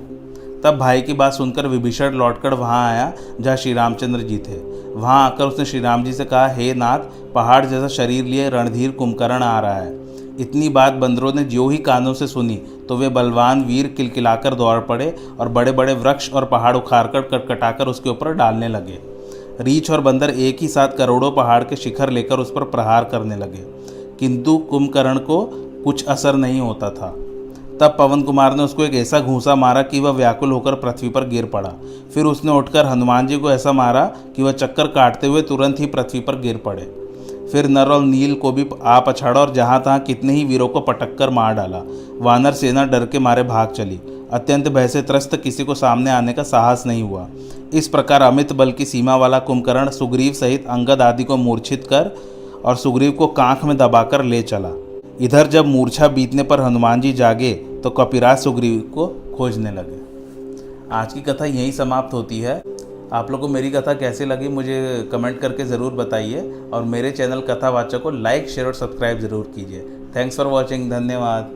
तब 0.64 0.78
भाई 0.78 1.02
की 1.02 1.12
बात 1.12 1.32
सुनकर 1.32 1.66
विभीषण 1.66 2.10
लौटकर 2.10 2.54
वहाँ 2.54 2.90
आया, 2.90 3.12
जहाँ 3.40 3.56
श्री 3.56 3.72
रामचंद्र 3.72 4.20
जी 4.20 4.38
थे। 4.38 4.56
वहाँ 4.94 5.26
आकर 5.26 5.44
उसने 5.44 5.64
श्री 5.64 5.80
राम 5.80 6.04
जी 6.04 6.12
से 6.12 6.24
कहा, 6.24 6.48
हे 6.48 6.74
नाथ, 6.74 6.98
पहाड़ 7.34 7.66
जैसा 7.66 7.88
शरीर 7.88 8.24
लिए 8.24 8.50
रणधीर 8.50 8.90
कुंभकर्ण 8.90 9.42
आ 9.42 9.60
रहा 9.60 9.74
है। 9.74 10.06
इतनी 10.40 10.68
बात 10.68 10.92
बंदरों 10.92 11.32
ने 11.32 11.44
जो 11.44 11.68
ही 11.68 11.78
कानों 11.78 12.14
से 12.14 12.26
सुनी 12.26 12.56
तो 12.88 12.96
वे 12.96 13.08
बलवान 13.08 13.64
वीर 13.64 13.86
किलकिलाकर 13.86 14.54
दौड़ 14.54 14.80
पड़े 14.80 15.16
और 15.40 15.48
बड़े 15.48 15.72
बड़े 15.72 15.94
वृक्ष 15.94 16.32
और 16.32 16.44
पहाड़ 16.44 16.76
उखाड़कर 16.76 17.20
कटकटाकर 17.20 17.88
उसके 17.88 18.10
ऊपर 18.10 18.32
डालने 18.32 18.68
लगे। 18.68 18.98
रीछ 19.60 19.90
और 19.90 20.00
बंदर 20.00 20.30
एक 20.30 20.58
ही 20.60 20.68
साथ 20.68 20.88
करोड़ों 20.88 21.32
पहाड़ 21.32 21.64
के 21.64 21.76
शिखर 21.76 22.10
लेकर 22.10 22.38
उस 22.38 22.50
पर 22.50 22.62
प्रहार 22.62 23.04
करने 23.04 23.36
लगे। 23.36 23.64
किंतु 24.20 24.58
कुंभकर्ण 24.58 25.18
को 25.18 25.44
कुछ 25.84 26.04
असर 26.04 26.34
नहीं 26.34 26.60
होता 26.60 26.90
था। 26.90 27.14
तब 27.80 27.96
पवन 27.98 28.22
कुमार 28.22 28.56
ने 28.56 28.62
उसको 28.62 28.84
एक 28.84 28.94
ऐसा 28.94 29.20
घूसा 29.20 29.54
मारा 29.54 29.82
कि 29.82 30.00
वह 30.00 30.10
व्याकुल 30.10 30.52
होकर 30.52 30.74
पृथ्वी 30.74 31.08
पर 31.08 31.28
गिर 31.28 31.44
पड़ा। 31.44 31.72
फिर 32.14 32.24
उसने 32.24 32.52
उठकर 32.52 32.86
हनुमान 32.86 33.26
जी 33.26 33.38
को 33.38 33.50
ऐसा 33.50 33.72
मारा 33.72 34.04
कि 34.36 34.42
वह 34.42 34.52
चक्कर 34.52 34.86
काटते 34.86 35.26
हुए 35.26 35.42
तुरंत 35.42 35.80
ही 35.80 35.86
पृथ्वी 35.86 36.20
पर 36.20 36.40
गिर 36.40 36.56
पड़े। 36.56 37.05
फिर 37.52 37.68
नर 37.68 37.88
और 37.88 38.02
नील 38.02 38.34
को 38.34 38.52
भी 38.52 38.66
आ 38.82 38.98
पछाड़ा 39.00 39.40
और 39.40 39.52
जहाँ 39.52 39.80
तहाँ 39.82 39.98
कितने 40.00 40.32
ही 40.32 40.44
वीरों 40.44 40.68
को 40.68 40.80
पटक 40.80 41.16
कर 41.18 41.30
मार 41.30 41.54
डाला। 41.54 41.82
वानर 42.20 42.52
सेना 42.52 42.84
डर 42.84 43.06
के 43.06 43.18
मारे 43.18 43.42
भाग 43.42 43.68
चली। 43.68 44.00
अत्यंत 44.32 44.68
भय 44.68 44.88
से 44.88 45.02
त्रस्त 45.02 45.36
किसी 45.36 45.64
को 45.64 45.74
सामने 45.74 46.10
आने 46.10 46.32
का 46.32 46.42
साहस 46.42 46.82
नहीं 46.86 47.02
हुआ। 47.02 47.26
इस 47.74 47.88
प्रकार 47.88 48.22
अमित 48.22 48.52
बल 48.52 48.72
की 48.72 48.84
सीमा 48.84 49.16
वाला 49.16 49.38
कुंभकर्ण 49.38 49.90
सुग्रीव 49.90 50.32
सहित 50.32 50.66
अंगद 50.66 51.02
आदि 51.02 51.24
को 51.24 51.36
मूर्छित 51.36 51.86
कर 51.86 52.10
और 52.64 52.76
सुग्रीव 52.76 53.12
को 53.12 53.26
कांख 53.26 53.64
में 53.64 53.76
दबाकर 53.76 54.22
ले 54.24 54.42
चला। 54.42 54.70
इधर 55.20 55.46
जब 55.46 55.66
मूर्छा 55.66 56.08
बीतने 56.08 56.42
पर 56.42 56.60
हनुमान 56.60 57.00
जी 57.00 57.12
जागे 57.12 57.52
तो 57.82 57.90
कपिराज 57.90 58.38
सुग्रीव 58.38 58.80
को 58.94 59.06
खोजने 59.36 59.70
लगे। 59.70 60.00
आज 60.92 61.12
की 61.12 61.20
कथा 61.20 61.44
यहीं 61.44 61.70
समाप्त 61.72 62.14
होती 62.14 62.40
है। 62.40 62.62
आप 63.12 63.30
लोगों 63.30 63.46
को 63.46 63.52
मेरी 63.52 63.70
कथा 63.70 63.92
कैसी 63.94 64.24
लगी 64.24 64.48
मुझे 64.48 65.08
कमेंट 65.12 65.38
करके 65.40 65.64
ज़रूर 65.64 65.92
बताइए 65.94 66.40
और 66.72 66.82
मेरे 66.84 67.10
चैनल 67.12 67.40
कथावाचक 67.40 68.02
को 68.02 68.10
लाइक, 68.10 68.48
शेयर 68.48 68.66
और 68.66 68.74
सब्सक्राइब 68.74 69.20
ज़रूर 69.20 69.52
कीजिए। 69.54 69.80
थैंक्स 70.16 70.36
फॉर 70.36 70.46
वॉचिंग 70.46 70.90
धन्यवाद। 70.90 71.50